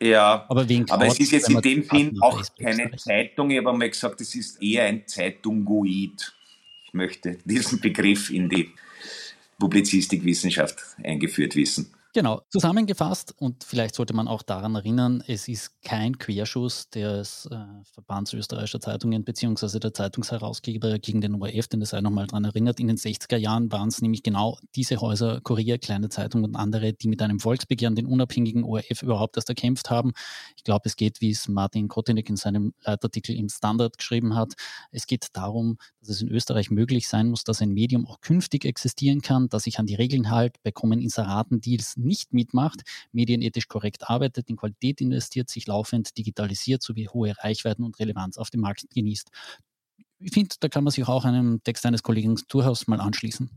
Ja, 0.00 0.46
aber, 0.48 0.66
aber 0.90 1.06
es 1.06 1.18
ist 1.18 1.32
jetzt 1.32 1.48
in 1.50 1.60
dem 1.60 1.82
Sinn 1.82 2.18
auch 2.20 2.42
keine 2.58 2.94
Zeitung. 2.96 3.50
Ich 3.50 3.58
habe 3.58 3.76
mal 3.76 3.88
gesagt, 3.88 4.20
es 4.20 4.34
ist 4.34 4.62
eher 4.62 4.84
ein 4.84 5.06
Zeitungoid. 5.06 6.34
Ich 6.84 6.94
möchte 6.94 7.38
diesen 7.44 7.80
Begriff 7.80 8.30
in 8.30 8.48
die 8.48 8.70
Publizistikwissenschaft 9.58 10.78
eingeführt 11.02 11.56
wissen. 11.56 11.92
Genau, 12.14 12.42
zusammengefasst 12.50 13.34
und 13.38 13.64
vielleicht 13.64 13.94
sollte 13.94 14.12
man 14.12 14.28
auch 14.28 14.42
daran 14.42 14.74
erinnern, 14.74 15.24
es 15.26 15.48
ist 15.48 15.82
kein 15.82 16.18
Querschuss 16.18 16.90
des 16.90 17.46
äh, 17.46 17.56
Verbands 17.90 18.34
österreichischer 18.34 18.80
Zeitungen 18.80 19.24
bzw. 19.24 19.78
der 19.78 19.94
Zeitungsherausgeber 19.94 20.98
gegen 20.98 21.22
den 21.22 21.40
ORF, 21.40 21.68
denn 21.68 21.80
es 21.80 21.88
sei 21.88 22.02
nochmal 22.02 22.26
daran 22.26 22.44
erinnert, 22.44 22.80
in 22.80 22.88
den 22.88 22.98
60er 22.98 23.38
Jahren 23.38 23.72
waren 23.72 23.88
es 23.88 24.02
nämlich 24.02 24.22
genau 24.22 24.58
diese 24.74 25.00
Häuser, 25.00 25.40
Kurier, 25.40 25.78
Kleine 25.78 26.10
Zeitung 26.10 26.44
und 26.44 26.54
andere, 26.54 26.92
die 26.92 27.08
mit 27.08 27.22
einem 27.22 27.40
Volksbegehren 27.40 27.94
den 27.94 28.04
unabhängigen 28.04 28.64
ORF 28.64 29.02
überhaupt 29.02 29.38
erst 29.38 29.48
erkämpft 29.48 29.88
haben. 29.88 30.12
Ich 30.58 30.64
glaube, 30.64 30.82
es 30.84 30.96
geht, 30.96 31.22
wie 31.22 31.30
es 31.30 31.48
Martin 31.48 31.88
Kotinek 31.88 32.28
in 32.28 32.36
seinem 32.36 32.74
Leitartikel 32.84 33.34
im 33.34 33.48
Standard 33.48 33.96
geschrieben 33.96 34.34
hat, 34.34 34.52
es 34.90 35.06
geht 35.06 35.28
darum, 35.32 35.78
dass 36.00 36.10
es 36.10 36.20
in 36.20 36.28
Österreich 36.28 36.70
möglich 36.70 37.08
sein 37.08 37.30
muss, 37.30 37.42
dass 37.44 37.62
ein 37.62 37.70
Medium 37.70 38.06
auch 38.06 38.20
künftig 38.20 38.66
existieren 38.66 39.22
kann, 39.22 39.48
dass 39.48 39.62
sich 39.62 39.78
an 39.78 39.86
die 39.86 39.94
Regeln 39.94 40.30
halt, 40.30 40.62
bekommen 40.62 41.00
Inseraten-Deals 41.00 42.01
nicht 42.04 42.32
mitmacht, 42.32 42.82
medienethisch 43.12 43.68
korrekt 43.68 44.08
arbeitet, 44.08 44.50
in 44.50 44.56
Qualität 44.56 45.00
investiert, 45.00 45.48
sich 45.50 45.66
laufend 45.66 46.16
digitalisiert 46.16 46.82
sowie 46.82 47.08
hohe 47.08 47.34
Reichweiten 47.38 47.84
und 47.84 47.98
Relevanz 47.98 48.38
auf 48.38 48.50
dem 48.50 48.60
Markt 48.60 48.86
genießt. 48.94 49.30
Ich 50.20 50.32
finde, 50.32 50.54
da 50.60 50.68
kann 50.68 50.84
man 50.84 50.92
sich 50.92 51.06
auch 51.06 51.24
einem 51.24 51.62
Text 51.64 51.84
eines 51.84 52.02
Kollegen 52.02 52.40
durchaus 52.48 52.86
mal 52.86 53.00
anschließen. 53.00 53.50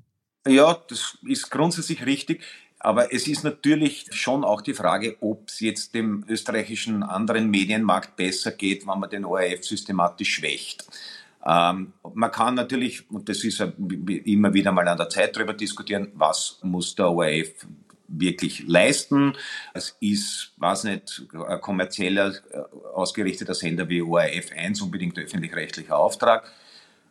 Ja, 0.47 0.77
das 0.87 1.17
ist 1.23 1.49
grundsätzlich 1.49 2.05
richtig. 2.05 2.43
Aber 2.79 3.11
es 3.11 3.27
ist 3.27 3.43
natürlich 3.43 4.05
schon 4.11 4.43
auch 4.43 4.61
die 4.61 4.73
Frage, 4.73 5.17
ob 5.21 5.49
es 5.49 5.59
jetzt 5.59 5.95
dem 5.95 6.23
österreichischen 6.27 7.03
anderen 7.03 7.49
Medienmarkt 7.49 8.15
besser 8.15 8.51
geht, 8.51 8.85
wenn 8.85 8.99
man 8.99 9.09
den 9.09 9.25
ORF 9.25 9.63
systematisch 9.63 10.35
schwächt. 10.35 10.85
Ähm, 11.45 11.93
man 12.13 12.31
kann 12.31 12.55
natürlich, 12.55 13.09
und 13.09 13.29
das 13.29 13.43
ist 13.43 13.59
immer 13.59 14.53
wieder 14.53 14.71
mal 14.71 14.87
an 14.87 14.97
der 14.97 15.09
Zeit 15.09 15.35
darüber 15.35 15.53
diskutieren, 15.53 16.11
was 16.13 16.59
muss 16.63 16.93
der 16.95 17.09
ORF 17.09 17.65
wirklich 18.07 18.63
leisten. 18.67 19.33
Es 19.73 19.95
ist, 19.99 20.53
weiß 20.57 20.85
nicht, 20.85 21.23
ein 21.47 21.61
kommerzieller 21.61 22.33
äh, 22.51 22.57
ausgerichteter 22.93 23.53
Sender 23.53 23.89
wie 23.89 24.01
ORF 24.01 24.51
1 24.55 24.81
unbedingt 24.81 25.17
öffentlich-rechtlicher 25.17 25.97
Auftrag 25.97 26.51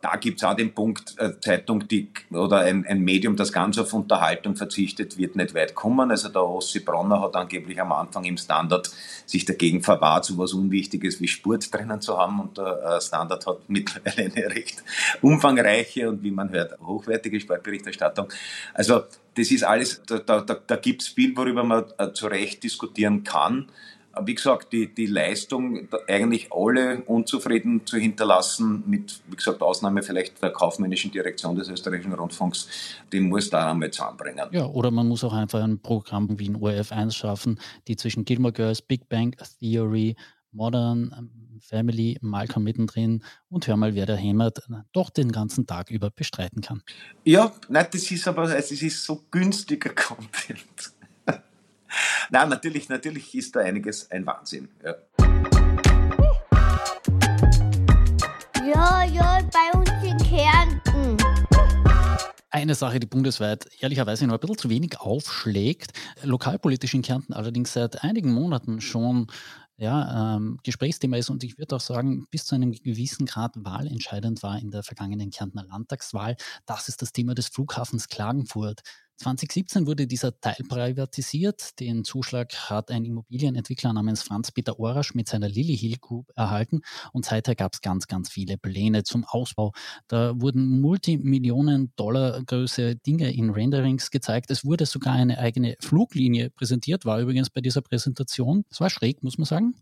da 0.05 0.15
gibt 0.17 0.37
es 0.37 0.43
auch 0.43 0.55
den 0.55 0.73
Punkt, 0.73 1.15
äh, 1.17 1.39
Zeitung 1.39 1.87
die, 1.87 2.09
oder 2.29 2.59
ein, 2.59 2.85
ein, 2.85 3.01
Medium, 3.01 3.35
das 3.35 3.51
ganz 3.51 3.77
auf 3.79 3.91
Unterhaltung 3.93 4.55
verzichtet, 4.55 5.17
wird 5.17 5.35
nicht 5.35 5.55
weit 5.55 5.73
kommen. 5.73 6.11
Also 6.11 6.29
der 6.29 6.43
Ossi 6.43 6.81
Bronner 6.81 7.21
hat 7.21 7.35
angeblich 7.35 7.81
am 7.81 7.91
Anfang 7.91 8.23
im 8.25 8.37
Standard 8.37 8.91
sich 9.25 9.45
dagegen 9.45 9.81
verwahrt, 9.81 10.25
so 10.25 10.37
was 10.37 10.53
Unwichtiges 10.53 11.19
wie 11.21 11.27
Sport 11.27 11.73
drinnen 11.73 12.01
zu 12.01 12.17
haben. 12.17 12.39
Und 12.39 12.57
der 12.57 12.97
äh, 12.97 13.01
Standard 13.01 13.47
hat 13.47 13.57
mittlerweile 13.67 14.31
eine 14.31 14.55
recht 14.55 14.83
umfangreiche 15.21 16.07
und 16.07 16.21
wie 16.21 16.31
man 16.31 16.51
hört, 16.51 16.79
hochwertige 16.81 17.39
Sportberichterstattung. 17.39 18.27
Also 18.73 19.03
das 19.35 19.49
ist 19.49 19.63
alles, 19.63 20.03
da, 20.05 20.19
da, 20.19 20.41
da 20.41 20.75
gibt 20.75 21.01
es 21.01 21.07
viel, 21.09 21.35
worüber 21.35 21.63
man 21.63 21.85
äh, 21.97 22.11
zu 22.13 22.27
Recht 22.27 22.63
diskutieren 22.63 23.23
kann 23.23 23.67
wie 24.23 24.35
gesagt, 24.35 24.71
die, 24.71 24.93
die 24.93 25.05
Leistung, 25.07 25.87
eigentlich 26.07 26.51
alle 26.51 27.01
unzufrieden 27.03 27.85
zu 27.85 27.97
hinterlassen, 27.97 28.83
mit, 28.87 29.21
wie 29.27 29.35
gesagt, 29.35 29.61
Ausnahme 29.61 30.03
vielleicht 30.03 30.41
der 30.41 30.51
kaufmännischen 30.51 31.11
Direktion 31.11 31.55
des 31.55 31.69
österreichischen 31.69 32.13
Rundfunks, 32.13 32.67
die 33.11 33.19
muss 33.19 33.49
da 33.49 33.71
einmal 33.71 33.91
zusammenbringen. 33.91 34.47
Ja, 34.51 34.65
oder 34.65 34.91
man 34.91 35.07
muss 35.07 35.23
auch 35.23 35.33
einfach 35.33 35.63
ein 35.63 35.79
Programm 35.79 36.39
wie 36.39 36.49
ein 36.49 36.55
ORF 36.55 36.91
1 36.91 37.15
schaffen, 37.15 37.59
die 37.87 37.95
zwischen 37.95 38.25
Gilmore 38.25 38.53
Girls, 38.53 38.81
Big 38.81 39.09
Bang 39.09 39.35
Theory, 39.59 40.15
Modern 40.55 41.13
ähm, 41.17 41.59
Family, 41.61 42.17
Malcolm 42.21 42.63
mittendrin 42.63 43.23
und 43.49 43.67
hör 43.67 43.77
mal, 43.77 43.95
wer 43.95 44.05
da 44.05 44.15
hämmert, 44.15 44.59
doch 44.93 45.09
den 45.09 45.31
ganzen 45.31 45.65
Tag 45.65 45.89
über 45.89 46.09
bestreiten 46.09 46.61
kann. 46.61 46.81
Ja, 47.23 47.53
nein, 47.69 47.87
das 47.91 48.09
ist 48.11 48.27
aber, 48.27 48.55
es 48.55 48.71
ist 48.71 49.03
so 49.03 49.25
günstiger 49.31 49.89
Content. 49.95 50.93
Nein, 52.31 52.49
natürlich, 52.49 52.89
natürlich 52.89 53.35
ist 53.35 53.55
da 53.55 53.59
einiges 53.59 54.09
ein 54.09 54.25
Wahnsinn. 54.25 54.69
Ja. 54.83 54.95
Ja, 58.65 59.03
ja, 59.03 59.39
bei 59.53 59.77
uns 59.77 59.91
in 60.03 60.17
Kärnten. 60.17 61.17
Eine 62.49 62.73
Sache, 62.73 62.99
die 62.99 63.05
bundesweit 63.05 63.67
ehrlicherweise 63.79 64.25
noch 64.25 64.35
ein 64.35 64.39
bisschen 64.39 64.57
zu 64.57 64.69
wenig 64.69 64.99
aufschlägt, 64.99 65.91
lokalpolitisch 66.23 66.93
in 66.93 67.03
Kärnten 67.03 67.33
allerdings 67.33 67.73
seit 67.73 68.03
einigen 68.03 68.31
Monaten 68.31 68.81
schon 68.81 69.27
ja, 69.77 70.37
ähm, 70.37 70.57
Gesprächsthema 70.63 71.17
ist 71.17 71.29
und 71.29 71.43
ich 71.43 71.57
würde 71.57 71.75
auch 71.75 71.81
sagen, 71.81 72.27
bis 72.31 72.45
zu 72.45 72.55
einem 72.55 72.71
gewissen 72.71 73.25
Grad 73.25 73.51
wahlentscheidend 73.57 74.41
war 74.41 74.57
in 74.57 74.71
der 74.71 74.83
vergangenen 74.83 75.31
Kärntner 75.31 75.65
Landtagswahl. 75.65 76.37
Das 76.65 76.87
ist 76.87 77.01
das 77.01 77.11
Thema 77.11 77.35
des 77.35 77.49
Flughafens 77.49 78.07
Klagenfurt. 78.07 78.81
2017 79.17 79.87
wurde 79.87 80.07
dieser 80.07 80.39
Teil 80.39 80.57
privatisiert. 80.67 81.79
Den 81.79 82.03
Zuschlag 82.03 82.53
hat 82.69 82.91
ein 82.91 83.05
Immobilienentwickler 83.05 83.93
namens 83.93 84.23
Franz-Peter 84.23 84.79
Orasch 84.79 85.13
mit 85.13 85.29
seiner 85.29 85.47
Lily 85.47 85.77
Hill 85.77 85.97
Group 85.99 86.31
erhalten 86.35 86.81
und 87.13 87.25
seither 87.25 87.55
gab 87.55 87.73
es 87.73 87.81
ganz, 87.81 88.07
ganz 88.07 88.29
viele 88.29 88.57
Pläne 88.57 89.03
zum 89.03 89.23
Ausbau. 89.23 89.71
Da 90.07 90.33
wurden 90.39 90.81
Multimillionen 90.81 91.93
Dollar 91.95 92.43
Größe 92.43 92.97
Dinge 92.97 93.33
in 93.33 93.51
Renderings 93.51 94.11
gezeigt. 94.11 94.51
Es 94.51 94.65
wurde 94.65 94.85
sogar 94.85 95.13
eine 95.13 95.39
eigene 95.39 95.77
Fluglinie 95.79 96.49
präsentiert, 96.49 97.05
war 97.05 97.19
übrigens 97.19 97.49
bei 97.49 97.61
dieser 97.61 97.81
Präsentation. 97.81 98.65
Es 98.69 98.81
war 98.81 98.89
schräg, 98.89 99.23
muss 99.23 99.37
man 99.37 99.45
sagen. 99.45 99.75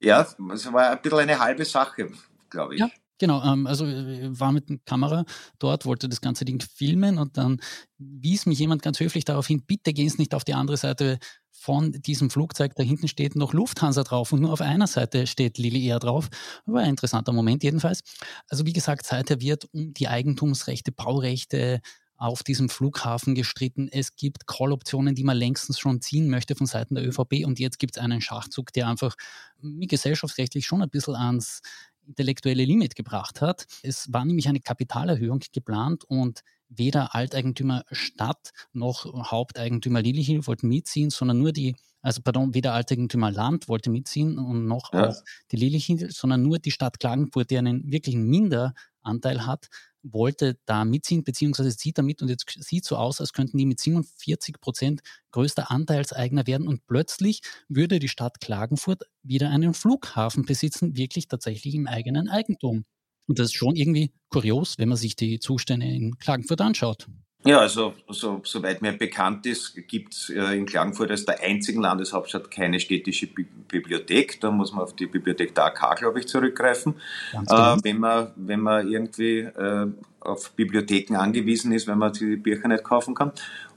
Ja, 0.00 0.22
es 0.22 0.72
war 0.72 0.90
ein 0.90 1.02
bisschen 1.02 1.18
eine 1.18 1.38
halbe 1.38 1.64
Sache, 1.64 2.10
glaube 2.50 2.74
ich. 2.74 2.80
Ja, 2.80 2.88
Genau, 3.24 3.42
ähm, 3.42 3.66
also 3.66 3.86
äh, 3.86 4.38
war 4.38 4.52
mit 4.52 4.68
der 4.68 4.76
Kamera 4.84 5.24
dort, 5.58 5.86
wollte 5.86 6.10
das 6.10 6.20
ganze 6.20 6.44
Ding 6.44 6.60
filmen 6.60 7.16
und 7.16 7.38
dann 7.38 7.58
wies 7.96 8.44
mich 8.44 8.58
jemand 8.58 8.82
ganz 8.82 9.00
höflich 9.00 9.24
darauf 9.24 9.46
hin, 9.46 9.62
bitte 9.66 9.94
gehen 9.94 10.10
Sie 10.10 10.18
nicht 10.18 10.34
auf 10.34 10.44
die 10.44 10.52
andere 10.52 10.76
Seite 10.76 11.18
von 11.50 11.92
diesem 11.92 12.28
Flugzeug, 12.28 12.74
da 12.74 12.82
hinten 12.82 13.08
steht 13.08 13.34
noch 13.34 13.54
Lufthansa 13.54 14.02
drauf 14.02 14.30
und 14.32 14.42
nur 14.42 14.52
auf 14.52 14.60
einer 14.60 14.86
Seite 14.86 15.26
steht 15.26 15.56
Lili 15.56 15.86
Air 15.86 16.00
drauf. 16.00 16.28
War 16.66 16.82
ein 16.82 16.90
interessanter 16.90 17.32
Moment 17.32 17.64
jedenfalls. 17.64 18.02
Also 18.50 18.66
wie 18.66 18.74
gesagt, 18.74 19.06
seither 19.06 19.40
wird 19.40 19.72
um 19.72 19.94
die 19.94 20.08
Eigentumsrechte, 20.08 20.92
Baurechte 20.92 21.80
auf 22.18 22.42
diesem 22.42 22.68
Flughafen 22.68 23.34
gestritten. 23.34 23.88
Es 23.90 24.16
gibt 24.16 24.46
Call-Optionen, 24.46 25.14
die 25.14 25.24
man 25.24 25.38
längstens 25.38 25.78
schon 25.78 26.02
ziehen 26.02 26.28
möchte 26.28 26.56
von 26.56 26.66
Seiten 26.66 26.94
der 26.94 27.08
ÖVP 27.08 27.46
und 27.46 27.58
jetzt 27.58 27.78
gibt 27.78 27.96
es 27.96 28.02
einen 28.02 28.20
Schachzug, 28.20 28.74
der 28.74 28.86
einfach 28.88 29.16
gesellschaftsrechtlich 29.62 30.66
schon 30.66 30.82
ein 30.82 30.90
bisschen 30.90 31.16
ans 31.16 31.62
intellektuelle 32.06 32.64
Limit 32.64 32.94
gebracht 32.94 33.40
hat. 33.40 33.66
Es 33.82 34.12
war 34.12 34.24
nämlich 34.24 34.48
eine 34.48 34.60
Kapitalerhöhung 34.60 35.40
geplant 35.52 36.04
und 36.04 36.40
weder 36.76 37.14
Alteigentümer 37.14 37.84
Stadt 37.90 38.52
noch 38.72 39.04
Haupteigentümer 39.30 40.02
Lilihill 40.02 40.46
wollten 40.46 40.68
mitziehen, 40.68 41.10
sondern 41.10 41.38
nur 41.38 41.52
die, 41.52 41.76
also 42.02 42.22
pardon, 42.22 42.54
weder 42.54 42.74
Alteigentümer 42.74 43.30
Land 43.30 43.68
wollte 43.68 43.90
mitziehen 43.90 44.38
und 44.38 44.66
noch 44.66 44.92
ja. 44.92 45.08
auch 45.08 45.16
die 45.50 45.56
Lilihill, 45.56 46.10
sondern 46.10 46.42
nur 46.42 46.58
die 46.58 46.70
Stadt 46.70 47.00
Klagenfurt, 47.00 47.50
die 47.50 47.58
einen 47.58 47.90
wirklichen 47.90 48.26
Minder 48.26 48.74
Anteil 49.02 49.46
hat, 49.46 49.68
wollte 50.02 50.58
da 50.66 50.84
mitziehen, 50.84 51.24
beziehungsweise 51.24 51.76
zieht 51.76 51.98
damit 51.98 52.20
und 52.20 52.28
jetzt 52.28 52.46
sieht 52.60 52.84
so 52.84 52.96
aus, 52.96 53.20
als 53.20 53.32
könnten 53.32 53.56
die 53.56 53.66
mit 53.66 53.80
47 53.80 54.60
Prozent 54.60 55.00
größter 55.30 55.70
Anteilseigner 55.70 56.46
werden 56.46 56.68
und 56.68 56.86
plötzlich 56.86 57.40
würde 57.68 57.98
die 57.98 58.08
Stadt 58.08 58.40
Klagenfurt 58.40 59.04
wieder 59.22 59.50
einen 59.50 59.72
Flughafen 59.74 60.44
besitzen, 60.44 60.96
wirklich 60.96 61.28
tatsächlich 61.28 61.74
im 61.74 61.86
eigenen 61.86 62.28
Eigentum. 62.28 62.84
Und 63.26 63.38
das 63.38 63.46
ist 63.46 63.54
schon 63.54 63.76
irgendwie 63.76 64.12
kurios, 64.28 64.76
wenn 64.78 64.88
man 64.88 64.98
sich 64.98 65.16
die 65.16 65.38
Zustände 65.38 65.86
in 65.86 66.18
Klagenfurt 66.18 66.60
anschaut. 66.60 67.06
Ja, 67.46 67.58
also 67.58 67.92
so, 68.08 68.40
soweit 68.42 68.80
mir 68.80 68.92
bekannt 68.92 69.44
ist, 69.44 69.76
gibt 69.86 70.14
es 70.14 70.30
äh, 70.30 70.56
in 70.56 70.64
Klagenfurt 70.64 71.10
als 71.10 71.26
der 71.26 71.42
einzigen 71.42 71.82
Landeshauptstadt 71.82 72.50
keine 72.50 72.80
städtische 72.80 73.26
Bi 73.26 73.44
Bibliothek. 73.68 74.40
Da 74.40 74.50
muss 74.50 74.72
man 74.72 74.84
auf 74.84 74.96
die 74.96 75.06
Bibliothek 75.06 75.54
der 75.54 75.66
AK, 75.66 75.98
glaube 75.98 76.20
ich, 76.20 76.28
zurückgreifen. 76.28 76.94
Genau. 77.32 77.74
Äh, 77.74 77.78
wenn, 77.82 77.98
man, 77.98 78.28
wenn 78.36 78.60
man 78.60 78.88
irgendwie 78.90 79.40
äh, 79.40 79.86
auf 80.20 80.52
Bibliotheken 80.52 81.16
angewiesen 81.16 81.72
ist, 81.72 81.86
wenn 81.86 81.98
man 81.98 82.14
die 82.14 82.36
Bücher 82.36 82.66
nicht 82.66 82.82
kaufen 82.82 83.14
kann. 83.14 83.32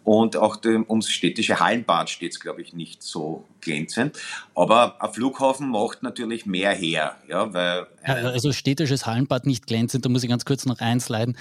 Und 0.07 0.37
auch 0.37 0.55
dem, 0.55 0.85
ums 0.89 1.09
städtische 1.09 1.59
Hallenbad 1.59 2.09
steht 2.09 2.31
es, 2.31 2.39
glaube 2.39 2.61
ich, 2.61 2.71
nicht 2.71 3.03
so 3.03 3.43
glänzend. 3.59 4.17
Aber 4.55 5.03
ein 5.03 5.11
Flughafen 5.11 5.69
macht 5.69 6.01
natürlich 6.01 6.45
mehr 6.45 6.71
her. 6.71 7.17
Ja, 7.27 7.53
weil 7.53 7.87
also 8.05 8.53
städtisches 8.53 9.05
Hallenbad 9.05 9.45
nicht 9.45 9.67
glänzend, 9.67 10.05
da 10.05 10.09
muss 10.09 10.23
ich 10.23 10.29
ganz 10.29 10.45
kurz 10.45 10.65
noch 10.65 10.79
eins 10.79 11.09
leiden. 11.09 11.37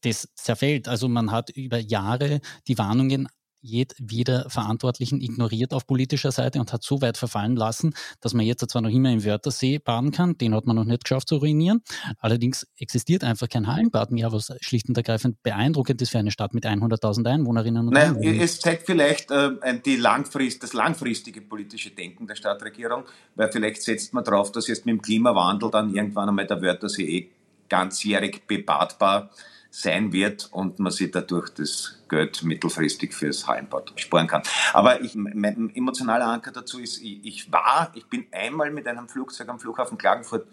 Das 0.00 0.28
zerfällt. 0.34 0.88
Also 0.88 1.06
man 1.06 1.30
hat 1.30 1.50
über 1.50 1.78
Jahre 1.78 2.40
die 2.66 2.78
Warnungen 2.78 3.28
jedweder 3.64 4.48
Verantwortlichen 4.50 5.20
ignoriert 5.20 5.72
auf 5.72 5.86
politischer 5.86 6.32
Seite 6.32 6.60
und 6.60 6.72
hat 6.72 6.82
so 6.82 7.00
weit 7.00 7.16
verfallen 7.16 7.56
lassen, 7.56 7.94
dass 8.20 8.34
man 8.34 8.44
jetzt 8.44 8.68
zwar 8.70 8.82
noch 8.82 8.90
immer 8.90 9.10
im 9.10 9.24
Wörthersee 9.24 9.78
baden 9.78 10.12
kann, 10.12 10.36
den 10.36 10.54
hat 10.54 10.66
man 10.66 10.76
noch 10.76 10.84
nicht 10.84 11.04
geschafft 11.04 11.28
zu 11.28 11.36
ruinieren. 11.36 11.82
Allerdings 12.18 12.66
existiert 12.78 13.24
einfach 13.24 13.48
kein 13.48 13.66
Hallenbad 13.66 14.10
mehr, 14.10 14.32
was 14.32 14.52
schlicht 14.60 14.88
und 14.88 14.96
ergreifend 14.96 15.42
beeindruckend 15.42 16.00
ist 16.02 16.10
für 16.10 16.18
eine 16.18 16.30
Stadt 16.30 16.52
mit 16.52 16.66
100.000 16.66 17.26
Einwohnerinnen 17.26 17.88
und 17.88 17.94
Nein, 17.94 18.10
Einwohnern. 18.10 18.40
Es 18.40 18.60
zeigt 18.60 18.86
vielleicht 18.86 19.30
äh, 19.30 19.50
die 19.84 19.96
Langfrist, 19.96 20.62
das 20.62 20.74
langfristige 20.74 21.40
politische 21.40 21.90
Denken 21.90 22.26
der 22.26 22.34
Stadtregierung, 22.34 23.04
weil 23.34 23.50
vielleicht 23.50 23.82
setzt 23.82 24.12
man 24.12 24.24
darauf, 24.24 24.52
dass 24.52 24.68
jetzt 24.68 24.84
mit 24.84 24.94
dem 24.94 25.02
Klimawandel 25.02 25.70
dann 25.70 25.94
irgendwann 25.94 26.28
einmal 26.28 26.46
der 26.46 26.60
Wörthersee 26.60 27.04
eh 27.04 27.30
ganzjährig 27.68 28.46
bebadbar 28.46 29.30
sein 29.74 30.12
wird 30.12 30.48
und 30.52 30.78
man 30.78 30.92
sich 30.92 31.10
dadurch 31.10 31.50
das 31.50 31.98
Geld 32.08 32.44
mittelfristig 32.44 33.12
fürs 33.12 33.48
Hallenbad 33.48 33.92
sparen 33.96 34.28
kann. 34.28 34.42
Aber 34.72 35.00
ich, 35.02 35.16
mein 35.16 35.74
emotionaler 35.74 36.26
Anker 36.26 36.52
dazu 36.52 36.78
ist, 36.78 37.02
ich, 37.02 37.24
ich 37.24 37.52
war, 37.52 37.90
ich 37.94 38.06
bin 38.06 38.26
einmal 38.30 38.70
mit 38.70 38.86
einem 38.86 39.08
Flugzeug 39.08 39.48
am 39.48 39.58
Flughafen 39.58 39.98
Klagenfurt 39.98 40.46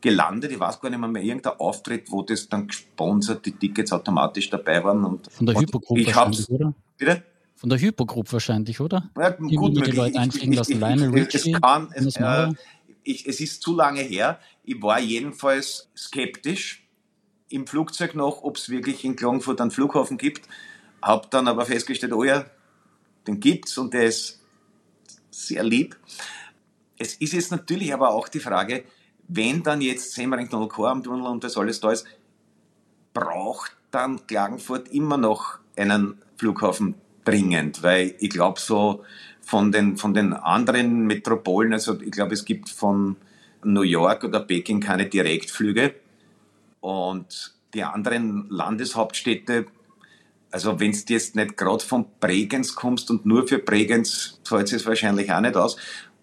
gelandet. 0.00 0.52
Ich 0.52 0.60
weiß 0.60 0.80
gar 0.80 0.88
nicht 0.88 1.00
mehr, 1.00 1.08
mehr 1.08 1.22
irgendein 1.22 1.54
Auftritt, 1.58 2.12
wo 2.12 2.22
das 2.22 2.48
dann 2.48 2.68
gesponsert, 2.68 3.44
die 3.44 3.52
Tickets 3.52 3.92
automatisch 3.92 4.48
dabei 4.50 4.84
waren. 4.84 5.04
Und, 5.04 5.32
Von 5.32 5.46
der 5.46 5.56
Hypogruppe 5.56 6.06
wahrscheinlich, 6.06 6.48
oder? 6.48 6.74
Bitte? 6.96 7.22
Von 7.56 7.70
der 7.70 7.78
Hypogruppe 7.80 8.32
wahrscheinlich, 8.32 8.80
oder? 8.80 9.10
Ja, 9.18 9.30
die 9.30 9.56
gut, 9.56 9.84
die 9.84 9.90
Leute 9.90 10.16
einfliegen 10.16 10.52
lassen. 10.52 10.78
Lionel 10.78 11.10
Richie. 11.10 11.52
Es, 11.54 11.60
kann, 11.60 11.88
es, 11.92 12.16
äh, 12.16 12.48
ich, 13.02 13.26
es 13.26 13.40
ist 13.40 13.62
zu 13.62 13.74
lange 13.74 14.02
her. 14.02 14.38
Ich 14.62 14.80
war 14.80 15.00
jedenfalls 15.00 15.90
skeptisch 15.96 16.79
im 17.50 17.66
Flugzeug 17.66 18.14
noch, 18.14 18.42
ob 18.42 18.56
es 18.56 18.70
wirklich 18.70 19.04
in 19.04 19.16
Klagenfurt 19.16 19.60
einen 19.60 19.70
Flughafen 19.70 20.16
gibt. 20.16 20.48
Hab 21.02 21.30
dann 21.30 21.48
aber 21.48 21.66
festgestellt, 21.66 22.12
oh 22.12 22.24
ja, 22.24 22.46
den 23.26 23.40
gibt's 23.40 23.76
und 23.76 23.92
der 23.92 24.04
ist 24.04 24.40
sehr 25.30 25.62
lieb. 25.62 25.96
Es 26.96 27.14
ist 27.14 27.32
jetzt 27.32 27.50
natürlich 27.50 27.92
aber 27.92 28.10
auch 28.10 28.28
die 28.28 28.40
Frage, 28.40 28.84
wenn 29.28 29.62
dann 29.62 29.80
jetzt 29.80 30.12
Semmering 30.12 30.48
Tunnel, 30.48 30.68
Tunnel 30.68 31.26
und 31.26 31.44
das 31.44 31.56
alles 31.56 31.80
da 31.80 31.92
ist, 31.92 32.06
braucht 33.12 33.76
dann 33.90 34.26
Klagenfurt 34.26 34.88
immer 34.88 35.16
noch 35.16 35.58
einen 35.76 36.20
Flughafen 36.36 36.94
dringend, 37.24 37.82
weil 37.82 38.14
ich 38.18 38.30
glaube 38.30 38.60
so 38.60 39.04
von 39.40 39.72
den, 39.72 39.96
von 39.96 40.14
den 40.14 40.32
anderen 40.32 41.06
Metropolen, 41.06 41.72
also 41.72 42.00
ich 42.00 42.12
glaube 42.12 42.34
es 42.34 42.44
gibt 42.44 42.68
von 42.68 43.16
New 43.64 43.82
York 43.82 44.24
oder 44.24 44.40
Peking 44.40 44.80
keine 44.80 45.06
Direktflüge 45.06 45.94
und 46.80 47.54
die 47.74 47.84
anderen 47.84 48.46
Landeshauptstädte, 48.48 49.66
also 50.50 50.80
wenn 50.80 50.92
du 50.92 50.98
jetzt 51.08 51.36
nicht 51.36 51.56
gerade 51.56 51.84
von 51.84 52.06
Bregenz 52.18 52.74
kommst 52.74 53.10
und 53.10 53.24
nur 53.24 53.46
für 53.46 53.58
Bregenz 53.58 54.40
zahlt 54.42 54.72
es 54.72 54.86
wahrscheinlich 54.86 55.32
auch 55.32 55.40
nicht 55.40 55.56
aus. 55.56 55.76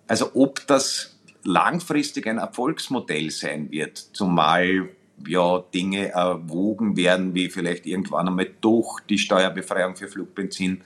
Also 0.08 0.32
ob 0.34 0.66
das 0.68 1.18
langfristig 1.44 2.28
ein 2.28 2.38
Erfolgsmodell 2.38 3.32
sein 3.32 3.72
wird, 3.72 3.98
zumal 3.98 4.90
ja 5.26 5.64
Dinge 5.74 6.10
erwogen 6.10 6.98
werden, 6.98 7.34
wie 7.34 7.50
vielleicht 7.50 7.86
irgendwann 7.86 8.28
einmal 8.28 8.50
doch 8.62 9.00
die 9.10 9.18
Steuerbefreiung 9.18 9.96
für 9.96 10.08
Flugbenzin 10.08 10.82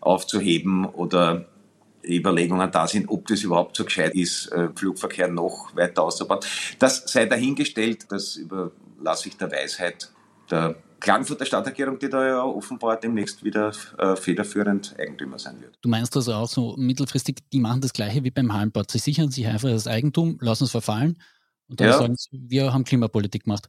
aufzuheben 0.00 0.86
oder 0.86 1.46
Überlegungen 2.08 2.70
da 2.70 2.86
sind, 2.86 3.08
ob 3.08 3.26
das 3.26 3.42
überhaupt 3.42 3.76
so 3.76 3.84
gescheit 3.84 4.14
ist, 4.14 4.52
äh, 4.52 4.68
Flugverkehr 4.74 5.28
noch 5.28 5.74
weiter 5.74 6.02
auszubauen. 6.02 6.40
Das 6.78 7.04
sei 7.06 7.26
dahingestellt, 7.26 8.06
das 8.10 8.36
überlasse 8.36 9.28
ich 9.28 9.36
der 9.36 9.50
Weisheit 9.50 10.10
der 10.50 10.76
Klagenfurter 11.00 11.44
Stadtregierung, 11.44 11.98
die 11.98 12.08
da 12.08 12.26
ja 12.26 12.42
offenbar 12.42 12.96
demnächst 12.96 13.44
wieder 13.44 13.72
äh, 13.98 14.16
federführend 14.16 14.94
Eigentümer 14.98 15.38
sein 15.38 15.60
wird. 15.60 15.76
Du 15.82 15.88
meinst 15.88 16.16
also 16.16 16.32
auch 16.32 16.48
so 16.48 16.74
mittelfristig, 16.78 17.38
die 17.52 17.60
machen 17.60 17.80
das 17.80 17.92
Gleiche 17.92 18.24
wie 18.24 18.30
beim 18.30 18.52
Hallenbad. 18.52 18.90
Sie 18.90 18.98
sichern 18.98 19.30
sich 19.30 19.46
einfach 19.46 19.68
das 19.68 19.86
Eigentum, 19.86 20.38
lassen 20.40 20.64
es 20.64 20.70
verfallen 20.70 21.20
und 21.68 21.80
dann 21.80 21.88
ja. 21.88 21.98
sagen 21.98 22.16
sie, 22.16 22.28
wir 22.48 22.72
haben 22.72 22.84
Klimapolitik 22.84 23.44
gemacht. 23.44 23.68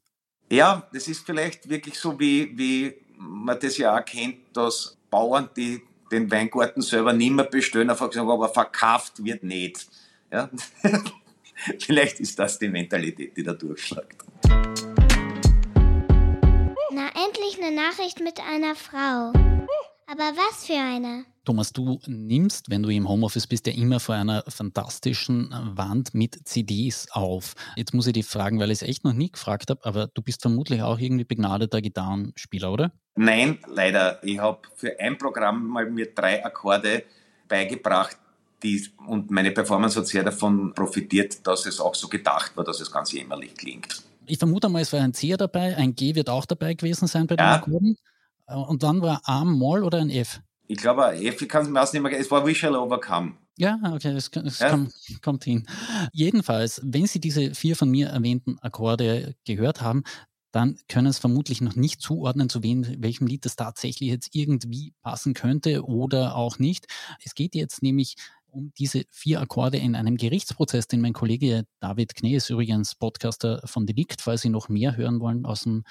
Ja, 0.49 0.87
das 0.93 1.07
ist 1.07 1.25
vielleicht 1.25 1.69
wirklich 1.69 1.99
so, 1.99 2.17
wie, 2.19 2.57
wie 2.57 2.93
man 3.17 3.59
das 3.59 3.77
ja 3.77 3.97
auch 3.97 4.05
kennt, 4.05 4.37
dass 4.53 4.97
Bauern, 5.09 5.49
die 5.55 5.81
den 6.11 6.29
Weingarten 6.31 6.81
selber 6.81 7.13
nicht 7.13 7.31
mehr 7.31 7.45
bestellen, 7.45 7.89
einfach 7.89 8.11
sagen, 8.11 8.29
aber 8.29 8.49
verkauft 8.49 9.23
wird 9.23 9.43
nicht. 9.43 9.87
Ja? 10.31 10.49
vielleicht 11.79 12.19
ist 12.19 12.37
das 12.39 12.59
die 12.59 12.69
Mentalität, 12.69 13.35
die 13.35 13.43
da 13.43 13.53
durchschlägt. 13.53 14.23
Na, 16.91 17.09
endlich 17.25 17.61
eine 17.61 17.75
Nachricht 17.75 18.19
mit 18.19 18.39
einer 18.39 18.75
Frau. 18.75 19.33
Aber 20.09 20.37
was 20.37 20.65
für 20.65 20.73
eine? 20.73 21.25
Thomas, 21.47 21.71
du 21.71 22.01
nimmst, 22.07 22.69
wenn 22.69 22.83
du 22.83 22.89
im 22.89 23.07
Homeoffice 23.07 23.47
bist, 23.47 23.67
ja 23.67 23.73
immer 23.73 24.01
vor 24.01 24.15
einer 24.15 24.43
fantastischen 24.49 25.49
Wand 25.75 26.13
mit 26.13 26.45
CDs 26.45 27.07
auf. 27.11 27.53
Jetzt 27.77 27.93
muss 27.93 28.05
ich 28.05 28.11
dich 28.11 28.25
fragen, 28.25 28.59
weil 28.59 28.69
ich 28.69 28.81
es 28.81 28.87
echt 28.89 29.05
noch 29.05 29.13
nie 29.13 29.31
gefragt 29.31 29.69
habe, 29.69 29.85
aber 29.85 30.07
du 30.07 30.21
bist 30.21 30.41
vermutlich 30.41 30.81
auch 30.81 30.99
irgendwie 30.99 31.23
begnadeter 31.23 31.81
Gitarrenspieler, 31.81 32.69
oder? 32.69 32.91
Nein, 33.15 33.59
leider. 33.65 34.21
Ich 34.25 34.39
habe 34.39 34.59
für 34.75 34.99
ein 34.99 35.17
Programm 35.17 35.65
mal 35.67 35.89
mir 35.89 36.13
drei 36.13 36.43
Akkorde 36.43 37.03
beigebracht, 37.47 38.17
die, 38.61 38.85
und 39.07 39.31
meine 39.31 39.51
Performance 39.51 39.97
hat 39.97 40.07
sehr 40.07 40.23
davon 40.23 40.73
profitiert, 40.73 41.47
dass 41.47 41.65
es 41.65 41.79
auch 41.79 41.95
so 41.95 42.09
gedacht 42.09 42.57
war, 42.57 42.65
dass 42.65 42.81
es 42.81 42.91
ganz 42.91 43.13
jämmerlich 43.13 43.53
klingt 43.55 44.03
ich 44.27 44.37
vermute 44.37 44.67
mal, 44.67 44.81
es 44.81 44.91
war 44.93 44.99
ein 44.99 45.13
C 45.13 45.35
dabei, 45.37 45.77
ein 45.77 45.95
G 45.95 46.13
wird 46.13 46.29
auch 46.29 46.45
dabei 46.45 46.73
gewesen 46.73 47.07
sein 47.07 47.27
bei 47.27 47.37
den 47.37 47.45
ja. 47.45 47.55
Akkorden. 47.55 47.95
Äh, 48.47 48.55
und 48.55 48.83
dann 48.83 49.01
war 49.01 49.21
A 49.23 49.43
Moll 49.43 49.83
oder 49.83 49.99
ein 49.99 50.09
F? 50.09 50.41
Ich 50.67 50.77
glaube, 50.77 51.15
ich 51.15 51.49
kann 51.49 51.73
es 51.73 51.93
mir 51.93 52.01
mehr, 52.01 52.19
es 52.19 52.29
war 52.29 52.45
We 52.45 52.53
Shall 52.53 52.75
Overcome. 52.75 53.33
Ja, 53.57 53.79
okay, 53.93 54.09
es, 54.09 54.29
es 54.33 54.59
ja. 54.59 54.69
Kommt, 54.69 54.93
kommt 55.21 55.43
hin. 55.43 55.65
Jedenfalls, 56.11 56.79
wenn 56.83 57.07
Sie 57.07 57.19
diese 57.19 57.55
vier 57.55 57.75
von 57.75 57.89
mir 57.89 58.09
erwähnten 58.09 58.59
Akkorde 58.59 59.35
gehört 59.45 59.81
haben, 59.81 60.03
dann 60.51 60.77
können 60.87 61.07
es 61.07 61.19
vermutlich 61.19 61.61
noch 61.61 61.75
nicht 61.75 62.01
zuordnen, 62.01 62.49
zu 62.49 62.63
wem, 62.63 62.85
welchem 63.01 63.27
Lied 63.27 63.45
das 63.45 63.55
tatsächlich 63.55 64.09
jetzt 64.09 64.29
irgendwie 64.33 64.93
passen 65.01 65.33
könnte 65.33 65.85
oder 65.85 66.35
auch 66.35 66.59
nicht. 66.59 66.85
Es 67.23 67.35
geht 67.35 67.55
jetzt 67.55 67.81
nämlich 67.81 68.15
um 68.49 68.71
diese 68.77 69.03
vier 69.09 69.41
Akkorde 69.41 69.77
in 69.77 69.95
einem 69.95 70.17
Gerichtsprozess, 70.17 70.87
den 70.87 71.01
mein 71.01 71.13
Kollege 71.13 71.65
David 71.79 72.15
Knees, 72.15 72.49
übrigens 72.49 72.95
Podcaster 72.95 73.61
von 73.65 73.85
Delikt, 73.85 74.21
falls 74.21 74.41
Sie 74.41 74.49
noch 74.49 74.69
mehr 74.69 74.95
hören 74.95 75.19
wollen 75.19 75.45
aus 75.45 75.63
dem 75.63 75.83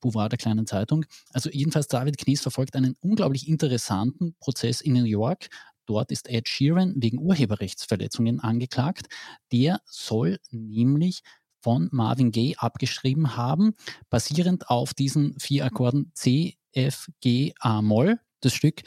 Boulevard 0.00 0.32
der 0.32 0.38
kleinen 0.38 0.66
Zeitung. 0.66 1.04
Also 1.32 1.50
jedenfalls 1.50 1.88
David 1.88 2.18
Knees 2.18 2.40
verfolgt 2.40 2.76
einen 2.76 2.96
unglaublich 3.00 3.48
interessanten 3.48 4.34
Prozess 4.40 4.80
in 4.80 4.94
New 4.94 5.04
York. 5.04 5.48
Dort 5.86 6.12
ist 6.12 6.28
Ed 6.28 6.48
Sheeran 6.48 6.94
wegen 6.96 7.18
Urheberrechtsverletzungen 7.18 8.40
angeklagt. 8.40 9.08
Der 9.52 9.80
soll 9.86 10.38
nämlich 10.50 11.22
von 11.60 11.88
Marvin 11.92 12.30
Gaye 12.30 12.54
abgeschrieben 12.56 13.36
haben, 13.36 13.74
basierend 14.08 14.70
auf 14.70 14.94
diesen 14.94 15.38
vier 15.38 15.64
Akkorden 15.64 16.10
C, 16.14 16.56
F, 16.72 17.08
G, 17.20 17.52
A, 17.58 17.82
Moll. 17.82 18.20
Das 18.40 18.54
Stück, 18.54 18.82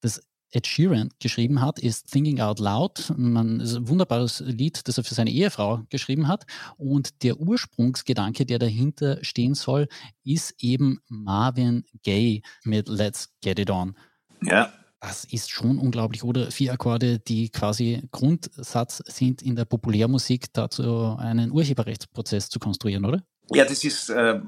das 0.00 0.22
Ed 0.52 0.66
Sheeran 0.66 1.08
geschrieben 1.18 1.60
hat, 1.60 1.78
ist 1.78 2.10
Thinking 2.10 2.40
Out 2.40 2.60
Loud. 2.60 3.12
Man, 3.16 3.60
ist 3.60 3.74
ein 3.74 3.88
wunderbares 3.88 4.40
Lied, 4.40 4.86
das 4.86 4.98
er 4.98 5.04
für 5.04 5.14
seine 5.14 5.30
Ehefrau 5.30 5.82
geschrieben 5.88 6.28
hat. 6.28 6.44
Und 6.76 7.22
der 7.22 7.40
Ursprungsgedanke, 7.40 8.44
der 8.44 8.58
dahinter 8.58 9.18
stehen 9.24 9.54
soll, 9.54 9.88
ist 10.24 10.54
eben 10.62 11.00
Marvin 11.08 11.84
Gaye 12.02 12.42
mit 12.64 12.88
Let's 12.88 13.30
Get 13.40 13.58
It 13.58 13.70
On. 13.70 13.96
Ja. 14.42 14.72
Das 15.00 15.24
ist 15.24 15.50
schon 15.50 15.78
unglaublich, 15.78 16.22
oder? 16.22 16.52
Vier 16.52 16.72
Akkorde, 16.72 17.18
die 17.18 17.48
quasi 17.48 18.02
Grundsatz 18.12 19.02
sind 19.06 19.42
in 19.42 19.56
der 19.56 19.64
Populärmusik, 19.64 20.52
dazu 20.52 21.16
einen 21.18 21.50
Urheberrechtsprozess 21.50 22.50
zu 22.50 22.60
konstruieren, 22.60 23.04
oder? 23.04 23.24
Ja, 23.52 23.64
das 23.64 23.82
ist 23.82 24.10
äh, 24.10 24.40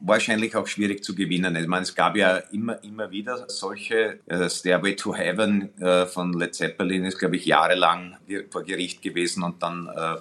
wahrscheinlich 0.00 0.56
auch 0.56 0.66
schwierig 0.66 1.02
zu 1.02 1.14
gewinnen. 1.14 1.56
Ich 1.56 1.66
meine, 1.66 1.82
es 1.82 1.94
gab 1.94 2.16
ja 2.16 2.36
immer, 2.36 2.82
immer 2.84 3.10
wieder 3.10 3.48
solche. 3.48 4.20
Äh, 4.26 4.50
Stairway 4.50 4.94
to 4.94 5.14
Heaven 5.14 5.70
äh, 5.80 6.06
von 6.06 6.32
Led 6.34 6.54
Zeppelin 6.54 7.04
ist, 7.04 7.18
glaube 7.18 7.36
ich, 7.36 7.46
jahrelang 7.46 8.16
vor 8.50 8.62
Gericht 8.62 9.00
gewesen 9.02 9.42
und 9.42 9.62
dann 9.62 9.88
äh, 9.88 10.16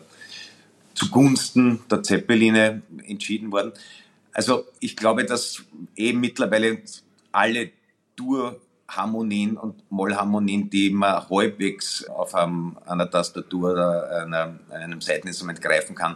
zugunsten 0.94 1.82
der 1.92 2.04
Zeppeline 2.04 2.84
entschieden 3.06 3.52
worden. 3.52 3.74
Also 4.34 4.66
ich 4.80 4.96
glaube, 4.96 5.26
dass 5.26 5.64
eben 5.96 6.22
mittlerweile 6.22 6.82
alle 7.32 7.72
Durharmonien 8.16 9.58
und 9.58 9.92
Mollharmonien, 9.92 10.70
die 10.70 10.90
man 10.90 11.30
halbwegs 11.30 12.06
auf 12.06 12.36
einem, 12.36 12.78
einer 12.86 13.10
Tastatur 13.10 13.72
oder 13.72 14.24
einer, 14.24 14.60
einem 14.72 15.02
Seiteninstrument 15.02 15.62
greifen 15.62 15.96
kann, 15.96 16.16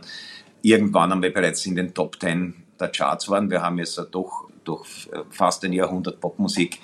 irgendwann 0.62 1.12
einmal 1.12 1.32
bereits 1.32 1.66
in 1.66 1.76
den 1.76 1.94
Top 1.94 2.20
Ten 2.20 2.63
der 2.84 2.92
Charts 2.92 3.30
waren. 3.30 3.50
Wir 3.50 3.62
haben 3.62 3.78
jetzt 3.78 4.00
doch 4.12 4.50
durch 4.64 5.10
fast 5.30 5.64
ein 5.66 5.74
Jahrhundert 5.74 6.20
Popmusik, 6.20 6.80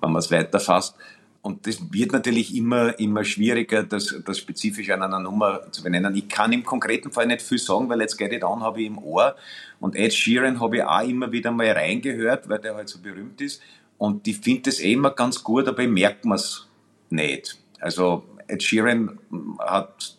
wenn 0.00 0.12
man 0.12 0.20
es 0.20 0.30
weiterfasst. 0.30 0.96
Und 1.44 1.66
das 1.66 1.92
wird 1.92 2.12
natürlich 2.12 2.56
immer, 2.56 2.98
immer 2.98 3.22
schwieriger, 3.22 3.82
das, 3.82 4.14
das 4.24 4.38
spezifisch 4.38 4.88
an 4.88 5.02
einer 5.02 5.18
Nummer 5.18 5.70
zu 5.72 5.82
benennen. 5.82 6.16
Ich 6.16 6.26
kann 6.26 6.52
im 6.52 6.64
konkreten 6.64 7.12
Fall 7.12 7.26
nicht 7.26 7.42
viel 7.42 7.58
sagen, 7.58 7.86
weil 7.90 7.98
Let's 7.98 8.16
Get 8.16 8.32
It 8.32 8.42
On 8.42 8.62
habe 8.62 8.80
ich 8.80 8.86
im 8.86 8.96
Ohr. 8.96 9.36
Und 9.78 9.94
Ed 9.94 10.14
Sheeran 10.14 10.58
habe 10.58 10.78
ich 10.78 10.84
auch 10.84 11.06
immer 11.06 11.30
wieder 11.32 11.50
mal 11.50 11.70
reingehört, 11.70 12.48
weil 12.48 12.60
der 12.60 12.74
halt 12.74 12.88
so 12.88 12.98
berühmt 12.98 13.42
ist. 13.42 13.60
Und 13.98 14.26
ich 14.26 14.38
finde 14.38 14.62
das 14.62 14.80
eh 14.80 14.94
immer 14.94 15.10
ganz 15.10 15.44
gut, 15.44 15.68
aber 15.68 15.86
merke 15.86 16.26
mir 16.26 16.36
es 16.36 16.66
nicht. 17.10 17.58
Also 17.78 18.24
Ed 18.46 18.62
Sheeran 18.62 19.18
hat 19.58 20.16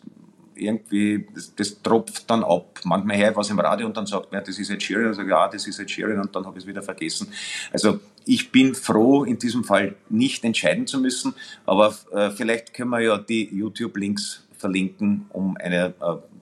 irgendwie, 0.56 1.26
das, 1.34 1.54
das, 1.54 1.82
tropft 1.82 2.28
dann 2.30 2.42
ab. 2.44 2.80
Manchmal 2.84 3.18
höre 3.18 3.30
ich 3.30 3.36
was 3.36 3.50
im 3.50 3.58
Radio 3.60 3.86
und 3.86 3.96
dann 3.96 4.06
sagt 4.06 4.32
man, 4.32 4.42
das 4.44 4.58
ist 4.58 4.70
Ed 4.70 4.82
Sheeran, 4.82 5.06
also 5.06 5.22
ja, 5.22 5.48
das 5.48 5.66
ist 5.66 5.78
Ed 5.78 5.90
Sheeran 5.90 6.20
und 6.20 6.34
dann 6.34 6.44
habe 6.44 6.58
ich 6.58 6.64
es 6.64 6.68
wieder 6.68 6.82
vergessen. 6.82 7.28
Also 7.72 8.00
ich 8.24 8.50
bin 8.50 8.74
froh, 8.74 9.24
in 9.24 9.38
diesem 9.38 9.64
Fall 9.64 9.96
nicht 10.08 10.44
entscheiden 10.44 10.86
zu 10.86 11.00
müssen, 11.00 11.34
aber 11.64 11.94
äh, 12.12 12.30
vielleicht 12.30 12.74
können 12.74 12.90
wir 12.90 13.00
ja 13.00 13.18
die 13.18 13.54
YouTube-Links 13.54 14.46
verlinken, 14.56 15.26
um 15.30 15.56
einer 15.56 15.86
äh, 15.86 15.92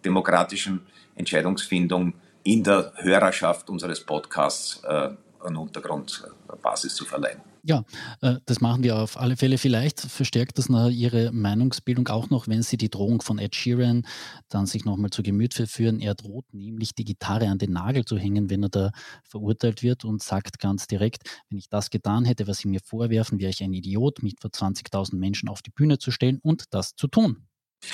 demokratischen 0.05 0.81
Entscheidungsfindung 1.16 2.14
in 2.42 2.62
der 2.62 2.92
Hörerschaft 2.96 3.68
unseres 3.70 4.00
Podcasts 4.00 4.83
äh, 4.85 5.11
einen 5.44 5.57
Untergrundbasis 5.57 6.94
zu 6.94 7.05
verleihen. 7.05 7.54
Ja, 7.66 7.85
äh, 8.20 8.37
das 8.44 8.61
machen 8.61 8.83
wir 8.83 8.98
auf 8.98 9.18
alle 9.18 9.37
Fälle. 9.38 9.57
Vielleicht 9.57 9.98
verstärkt 10.00 10.59
das 10.59 10.68
Ihre 10.68 11.33
Meinungsbildung 11.33 12.09
auch 12.09 12.29
noch, 12.29 12.46
wenn 12.46 12.62
Sie 12.62 12.77
die 12.77 12.90
Drohung 12.90 13.22
von 13.22 13.38
Ed 13.38 13.55
Sheeran 13.57 14.03
dann 14.50 14.66
sich 14.66 14.85
nochmal 14.85 15.09
zu 15.11 15.22
Gemüte 15.22 15.66
führen. 15.66 15.98
Er 16.00 16.14
droht 16.14 16.53
nämlich, 16.53 16.94
die 16.94 17.05
Gitarre 17.07 17.48
an 17.48 17.57
den 17.59 17.72
Nagel 17.72 18.05
zu 18.05 18.18
hängen, 18.18 18.50
wenn 18.50 18.64
er 18.64 18.68
da 18.68 18.90
verurteilt 19.24 19.83
wird 19.83 20.05
und 20.05 20.22
sagt 20.22 20.59
ganz 20.59 20.87
direkt, 20.87 21.22
wenn 21.48 21.57
ich 21.59 21.70
das 21.70 21.88
getan 21.88 22.27
hätte, 22.27 22.46
was 22.46 22.59
Sie 22.59 22.68
mir 22.68 22.81
vorwerfen, 22.85 23.40
wäre 23.40 23.50
ich 23.50 23.62
ein 23.62 23.72
Idiot, 23.72 24.22
mich 24.22 24.35
vor 24.38 24.50
20.000 24.50 25.16
Menschen 25.16 25.48
auf 25.48 25.62
die 25.62 25.70
Bühne 25.70 25.98
zu 25.98 26.11
stellen 26.11 26.40
und 26.42 26.64
das 26.74 26.96
zu 26.96 27.09
tun. 27.09 27.46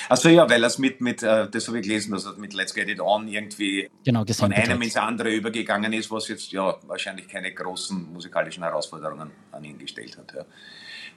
Also 0.09 0.29
ja, 0.29 0.49
weil 0.49 0.63
es 0.63 0.77
mit, 0.77 1.01
mit 1.01 1.23
äh, 1.23 1.49
das 1.49 1.67
habe 1.67 1.79
ich 1.79 1.87
gelesen, 1.87 2.11
dass 2.11 2.25
er 2.25 2.33
mit 2.37 2.53
Let's 2.53 2.73
Get 2.73 2.89
It 2.89 2.99
On 2.99 3.27
irgendwie 3.27 3.89
genau, 4.03 4.25
von 4.25 4.53
einem 4.53 4.81
ins 4.81 4.95
andere 4.97 5.33
übergegangen 5.33 5.93
ist, 5.93 6.11
was 6.11 6.27
jetzt 6.27 6.51
ja 6.51 6.77
wahrscheinlich 6.87 7.27
keine 7.27 7.53
großen 7.53 8.11
musikalischen 8.11 8.63
Herausforderungen 8.63 9.31
an 9.51 9.63
ihn 9.63 9.77
gestellt 9.77 10.17
hat. 10.17 10.33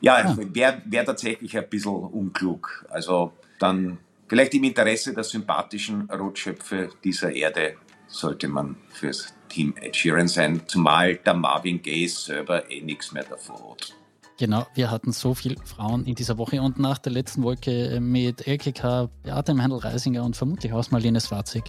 Ja, 0.01 0.21
ja 0.21 0.29
ah. 0.31 0.37
wäre 0.39 0.83
wär 0.85 1.05
tatsächlich 1.05 1.57
ein 1.57 1.69
bisschen 1.69 1.93
unklug. 1.93 2.87
Also 2.91 3.33
dann 3.59 3.99
vielleicht 4.29 4.55
im 4.55 4.65
Interesse 4.65 5.15
der 5.15 5.25
sympathischen 5.25 6.11
Rotschöpfe 6.11 6.91
dieser 7.03 7.33
Erde 7.33 7.77
sollte 8.07 8.49
man 8.49 8.77
fürs 8.91 9.35
Team 9.49 9.75
Ed 9.81 9.97
Sheeran 9.97 10.29
sein, 10.29 10.63
zumal 10.67 11.17
der 11.17 11.35
Marvin 11.35 11.81
Gaye 11.83 12.09
selber 12.09 12.71
eh 12.71 12.81
nichts 12.81 13.13
mehr 13.13 13.25
davor 13.25 13.73
hat. 13.73 13.95
Genau, 14.37 14.67
wir 14.75 14.91
hatten 14.91 15.13
so 15.13 15.35
viele 15.35 15.57
Frauen 15.65 16.05
in 16.07 16.17
dieser 16.17 16.39
Woche 16.39 16.61
und 16.61 16.79
nach 16.79 16.99
der 16.99 17.13
letzten 17.13 17.45
Wolke 17.45 18.01
mit 18.01 18.47
LKK, 18.47 19.09
Beate 19.23 19.55
Meindl-Reisinger 19.55 20.25
und 20.25 20.37
vermutlich 20.37 20.73
auch 20.73 20.91
Marlene 20.91 21.21
Swarzig 21.21 21.65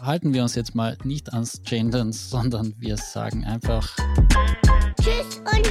halten 0.00 0.32
wir 0.32 0.42
uns 0.42 0.54
jetzt 0.54 0.74
mal 0.74 0.96
nicht 1.04 1.32
ans 1.32 1.62
Gendern, 1.64 2.12
sondern 2.12 2.74
wir 2.78 2.96
sagen 2.96 3.44
einfach 3.44 3.94
Tschüss 5.00 5.42
und 5.44 5.66